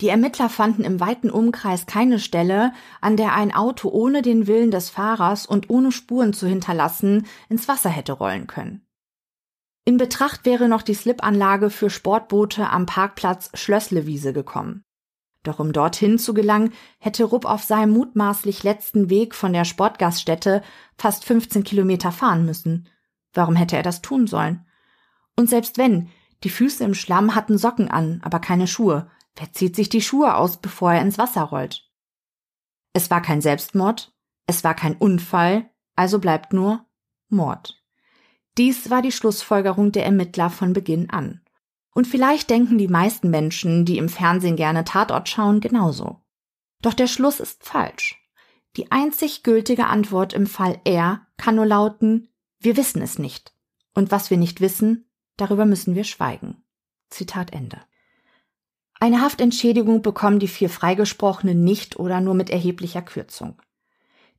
[0.00, 4.70] Die Ermittler fanden im weiten Umkreis keine Stelle, an der ein Auto ohne den Willen
[4.70, 8.86] des Fahrers und ohne Spuren zu hinterlassen ins Wasser hätte rollen können.
[9.84, 14.84] In Betracht wäre noch die Slipanlage für Sportboote am Parkplatz Schlösslewiese gekommen.
[15.42, 20.62] Doch um dorthin zu gelangen, hätte Rupp auf seinem mutmaßlich letzten Weg von der Sportgaststätte
[20.98, 22.88] fast 15 Kilometer fahren müssen.
[23.32, 24.66] Warum hätte er das tun sollen?
[25.36, 26.10] Und selbst wenn,
[26.44, 29.10] die Füße im Schlamm hatten Socken an, aber keine Schuhe.
[29.36, 31.88] Wer zieht sich die Schuhe aus, bevor er ins Wasser rollt?
[32.92, 34.12] Es war kein Selbstmord,
[34.46, 36.84] es war kein Unfall, also bleibt nur
[37.28, 37.79] Mord.
[38.58, 41.40] Dies war die Schlussfolgerung der Ermittler von Beginn an.
[41.92, 46.20] Und vielleicht denken die meisten Menschen, die im Fernsehen gerne Tatort schauen, genauso.
[46.82, 48.16] Doch der Schluss ist falsch.
[48.76, 52.28] Die einzig gültige Antwort im Fall R kann nur lauten,
[52.60, 53.52] wir wissen es nicht.
[53.94, 56.62] Und was wir nicht wissen, darüber müssen wir schweigen.
[57.08, 57.80] Zitat Ende.
[59.00, 63.60] Eine Haftentschädigung bekommen die vier Freigesprochenen nicht oder nur mit erheblicher Kürzung.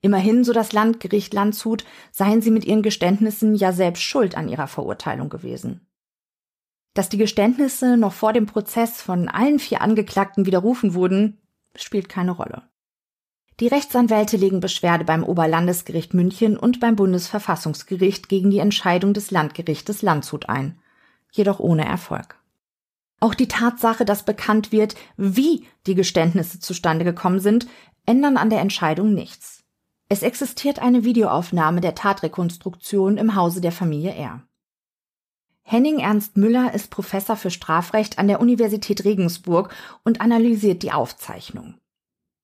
[0.02, 4.68] Immerhin, so das Landgericht Landshut, seien sie mit ihren Geständnissen ja selbst schuld an ihrer
[4.68, 5.88] Verurteilung gewesen.
[6.94, 11.38] Dass die Geständnisse noch vor dem Prozess von allen vier Angeklagten widerrufen wurden,
[11.76, 12.64] spielt keine Rolle.
[13.60, 20.02] Die Rechtsanwälte legen Beschwerde beim Oberlandesgericht München und beim Bundesverfassungsgericht gegen die Entscheidung des Landgerichtes
[20.02, 20.80] Landshut ein,
[21.32, 22.38] jedoch ohne Erfolg.
[23.20, 27.68] Auch die Tatsache, dass bekannt wird, wie die Geständnisse zustande gekommen sind,
[28.08, 29.61] ändern an der Entscheidung nichts.
[30.12, 34.42] Es existiert eine Videoaufnahme der Tatrekonstruktion im Hause der Familie R.
[35.62, 39.74] Henning Ernst Müller ist Professor für Strafrecht an der Universität Regensburg
[40.04, 41.76] und analysiert die Aufzeichnung.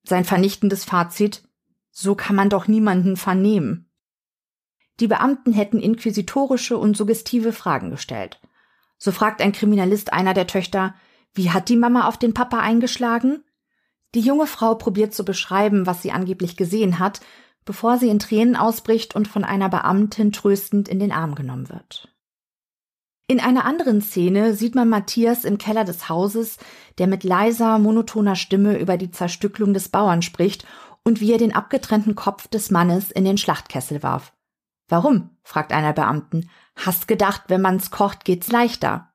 [0.03, 1.43] Sein vernichtendes Fazit
[1.91, 3.89] So kann man doch niemanden vernehmen.
[5.01, 8.39] Die Beamten hätten inquisitorische und suggestive Fragen gestellt.
[8.97, 10.95] So fragt ein Kriminalist einer der Töchter,
[11.33, 13.43] wie hat die Mama auf den Papa eingeschlagen?
[14.15, 17.19] Die junge Frau probiert zu beschreiben, was sie angeblich gesehen hat,
[17.67, 22.09] bevor sie in Tränen ausbricht und von einer Beamtin tröstend in den Arm genommen wird.
[23.27, 26.57] In einer anderen Szene sieht man Matthias im Keller des Hauses,
[26.97, 30.65] der mit leiser, monotoner Stimme über die Zerstückelung des Bauern spricht
[31.03, 34.33] und wie er den abgetrennten Kopf des Mannes in den Schlachtkessel warf.
[34.87, 35.31] Warum?
[35.43, 36.49] fragt einer Beamten.
[36.77, 39.11] Hast gedacht, wenn man's kocht, geht's leichter.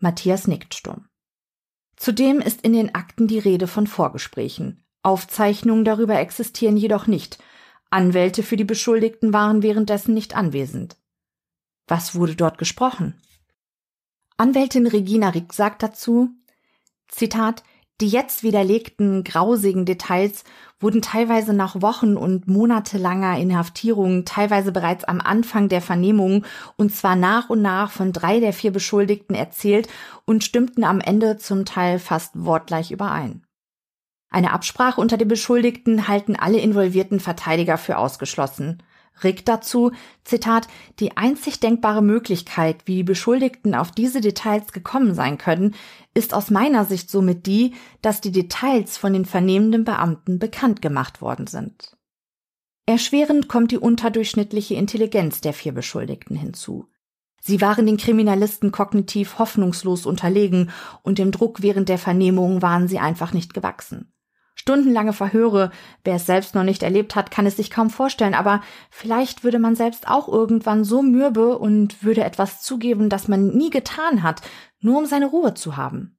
[0.00, 1.06] Matthias nickt stumm.
[1.94, 4.84] Zudem ist in den Akten die Rede von Vorgesprächen.
[5.04, 7.38] Aufzeichnungen darüber existieren jedoch nicht.
[7.92, 10.96] Anwälte für die Beschuldigten waren währenddessen nicht anwesend.
[11.86, 13.20] Was wurde dort gesprochen?
[14.36, 16.30] Anwältin Regina Rick sagt dazu,
[17.08, 17.62] Zitat,
[18.00, 20.42] die jetzt widerlegten grausigen Details
[20.80, 26.44] wurden teilweise nach Wochen und monatelanger Inhaftierung, teilweise bereits am Anfang der Vernehmung
[26.76, 29.86] und zwar nach und nach von drei der vier Beschuldigten erzählt
[30.24, 33.46] und stimmten am Ende zum Teil fast wortgleich überein.
[34.32, 38.82] Eine Absprache unter den Beschuldigten halten alle involvierten Verteidiger für ausgeschlossen.
[39.22, 39.92] Rick dazu,
[40.24, 40.68] Zitat,
[41.00, 45.74] die einzig denkbare Möglichkeit, wie die Beschuldigten auf diese Details gekommen sein können,
[46.14, 51.20] ist aus meiner Sicht somit die, dass die Details von den vernehmenden Beamten bekannt gemacht
[51.20, 51.94] worden sind.
[52.86, 56.88] Erschwerend kommt die unterdurchschnittliche Intelligenz der vier Beschuldigten hinzu.
[57.42, 60.70] Sie waren den Kriminalisten kognitiv hoffnungslos unterlegen
[61.02, 64.12] und dem Druck während der Vernehmung waren sie einfach nicht gewachsen.
[64.54, 65.70] Stundenlange Verhöre,
[66.04, 68.60] wer es selbst noch nicht erlebt hat, kann es sich kaum vorstellen, aber
[68.90, 73.70] vielleicht würde man selbst auch irgendwann so mürbe und würde etwas zugeben, das man nie
[73.70, 74.42] getan hat,
[74.80, 76.18] nur um seine Ruhe zu haben.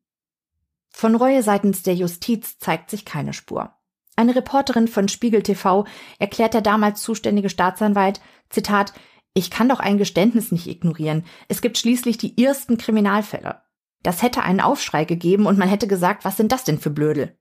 [0.90, 3.74] Von Reue seitens der Justiz zeigt sich keine Spur.
[4.16, 5.86] Eine Reporterin von Spiegel TV
[6.20, 8.94] erklärt der damals zuständige Staatsanwalt, Zitat,
[9.34, 11.26] ich kann doch ein Geständnis nicht ignorieren.
[11.48, 13.62] Es gibt schließlich die ersten Kriminalfälle.
[14.04, 17.36] Das hätte einen Aufschrei gegeben und man hätte gesagt, was sind das denn für Blödel?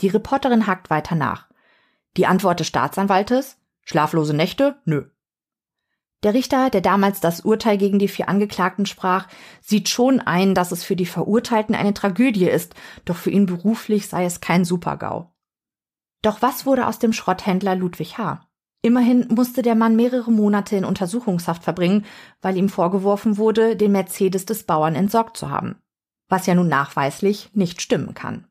[0.00, 1.48] Die Reporterin hakt weiter nach.
[2.16, 3.58] Die Antwort des Staatsanwaltes?
[3.82, 4.76] Schlaflose Nächte?
[4.84, 5.06] Nö.
[6.22, 9.28] Der Richter, der damals das Urteil gegen die vier Angeklagten sprach,
[9.60, 14.08] sieht schon ein, dass es für die Verurteilten eine Tragödie ist, doch für ihn beruflich
[14.08, 15.34] sei es kein Supergau.
[16.22, 18.40] Doch was wurde aus dem Schrotthändler Ludwig H.?
[18.80, 22.06] Immerhin musste der Mann mehrere Monate in Untersuchungshaft verbringen,
[22.40, 25.76] weil ihm vorgeworfen wurde, den Mercedes des Bauern entsorgt zu haben.
[26.28, 28.46] Was ja nun nachweislich nicht stimmen kann.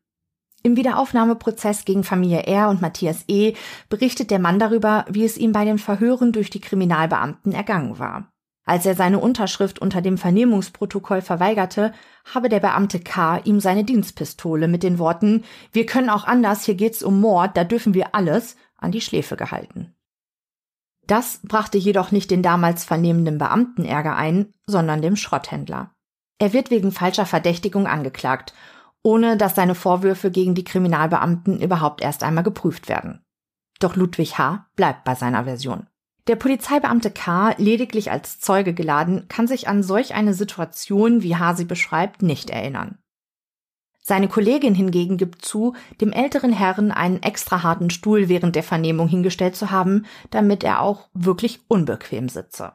[0.66, 3.54] Im Wiederaufnahmeprozess gegen Familie R und Matthias E.
[3.90, 8.30] berichtet der Mann darüber, wie es ihm bei den Verhören durch die Kriminalbeamten ergangen war.
[8.66, 11.94] Als er seine Unterschrift unter dem Vernehmungsprotokoll verweigerte,
[12.34, 13.40] habe der Beamte K.
[13.40, 17.66] ihm seine Dienstpistole mit den Worten Wir können auch anders, hier geht's um Mord, da
[17.66, 19.94] dürfen wir alles, an die Schläfe gehalten.
[21.06, 25.92] Das brachte jedoch nicht den damals vernehmenden Beamten Ärger ein, sondern dem Schrotthändler.
[26.40, 28.54] Er wird wegen falscher Verdächtigung angeklagt
[29.04, 33.24] ohne dass seine Vorwürfe gegen die Kriminalbeamten überhaupt erst einmal geprüft werden.
[33.80, 34.66] Doch Ludwig H.
[34.76, 35.88] bleibt bei seiner Version.
[36.28, 41.56] Der Polizeibeamte K., lediglich als Zeuge geladen, kann sich an solch eine Situation, wie H.
[41.56, 42.98] sie beschreibt, nicht erinnern.
[44.02, 49.08] Seine Kollegin hingegen gibt zu, dem älteren Herrn einen extra harten Stuhl während der Vernehmung
[49.08, 52.74] hingestellt zu haben, damit er auch wirklich unbequem sitze.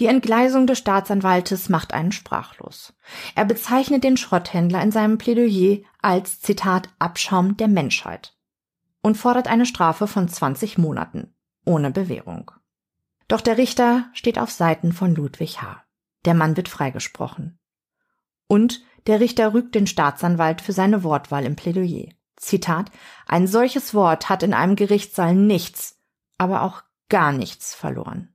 [0.00, 2.94] Die Entgleisung des Staatsanwaltes macht einen sprachlos.
[3.34, 8.36] Er bezeichnet den Schrotthändler in seinem Plädoyer als Zitat Abschaum der Menschheit
[9.02, 11.34] und fordert eine Strafe von 20 Monaten
[11.64, 12.50] ohne Bewährung.
[13.26, 15.82] Doch der Richter steht auf Seiten von Ludwig H.
[16.24, 17.58] Der Mann wird freigesprochen.
[18.46, 22.12] Und der Richter rügt den Staatsanwalt für seine Wortwahl im Plädoyer.
[22.36, 22.90] Zitat,
[23.26, 25.98] ein solches Wort hat in einem Gerichtssaal nichts,
[26.38, 28.34] aber auch gar nichts verloren.